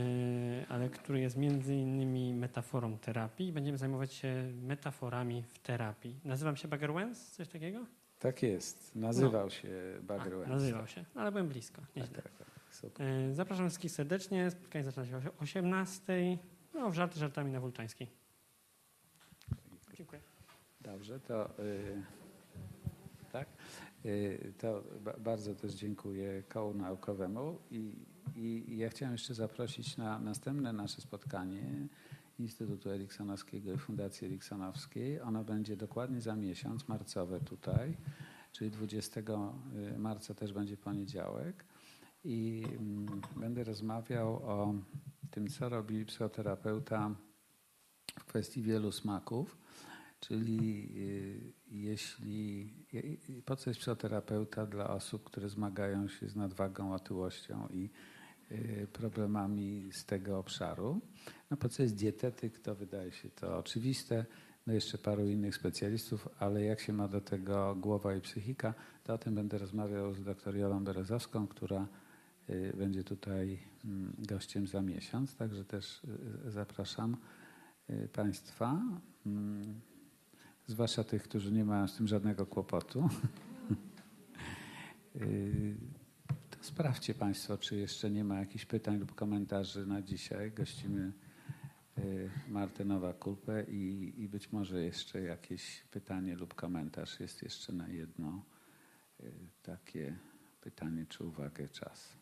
[0.68, 3.52] ale który jest między innymi metaforą terapii.
[3.52, 6.20] Będziemy zajmować się metaforami w terapii.
[6.24, 7.86] Nazywam się Bagger Wens, coś takiego?
[8.18, 8.96] Tak jest.
[8.96, 9.68] Nazywał się
[10.02, 10.48] Bagger A.
[10.48, 11.80] Nazywał się, ale byłem blisko.
[11.80, 12.22] Tak, Nieźle.
[12.22, 12.59] tak, tak.
[12.70, 13.06] Super.
[13.06, 14.50] E, Zapraszam wszystkich serdecznie.
[14.50, 16.38] Spotkanie zaczyna się o 18.
[16.74, 18.10] No, w żarty żartami na Wulczańskiej.
[19.94, 20.20] Dziękuję.
[20.80, 22.02] Dobrze, to y,
[23.32, 23.48] tak.
[24.04, 28.06] Y, to ba, bardzo też dziękuję kołu naukowemu i,
[28.36, 31.88] i, i ja chciałem jeszcze zaprosić na następne nasze spotkanie
[32.38, 35.20] Instytutu Eriksonowskiego i Fundacji Eriksonowskiej.
[35.20, 37.96] Ono będzie dokładnie za miesiąc, marcowe tutaj,
[38.52, 39.20] czyli 20
[39.98, 41.64] marca też będzie poniedziałek
[42.24, 44.74] i mm, będę rozmawiał o
[45.30, 47.14] tym, co robi psychoterapeuta
[48.18, 49.58] w kwestii wielu smaków.
[50.20, 52.72] Czyli y, jeśli,
[53.44, 57.90] po co jest psychoterapeuta dla osób, które zmagają się z nadwagą, otyłością i
[58.52, 61.00] y, problemami z tego obszaru?
[61.50, 64.26] No po co jest dietetyk, to wydaje się to oczywiste.
[64.66, 68.74] No jeszcze paru innych specjalistów, ale jak się ma do tego głowa i psychika,
[69.04, 71.86] to o tym będę rozmawiał z dr Jolą Berezowską, która
[72.76, 76.04] będzie tutaj mm, gościem za miesiąc, także też
[76.46, 77.16] y, zapraszam
[77.90, 78.82] y, Państwa.
[79.26, 79.80] Mm,
[80.66, 83.08] zwłaszcza tych, którzy nie mają z tym żadnego kłopotu.
[86.50, 90.52] To sprawdźcie Państwo, czy jeszcze nie ma jakichś pytań lub komentarzy na dzisiaj.
[90.52, 91.12] Gościmy
[92.48, 98.44] Martę Nowak-Kulpę i, i być może jeszcze jakieś pytanie lub komentarz jest jeszcze na jedno
[99.62, 100.18] takie
[100.60, 102.19] pytanie czy uwagę czas.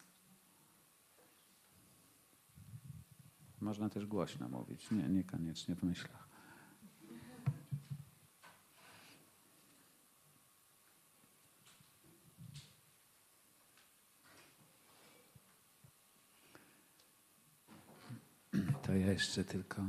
[3.60, 6.28] Można też głośno mówić, nie, niekoniecznie w myślach.
[18.82, 19.82] To ja jeszcze tylko.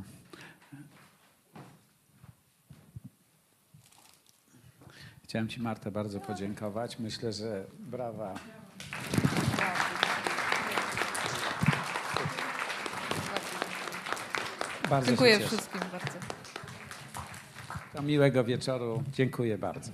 [5.24, 7.00] Chciałem Ci, Marta, bardzo podziękować.
[7.00, 8.40] Myślę, że brawa.
[14.90, 16.18] Bardzo Dziękuję wszystkim bardzo.
[17.94, 19.04] To miłego wieczoru.
[19.12, 19.92] Dziękuję bardzo.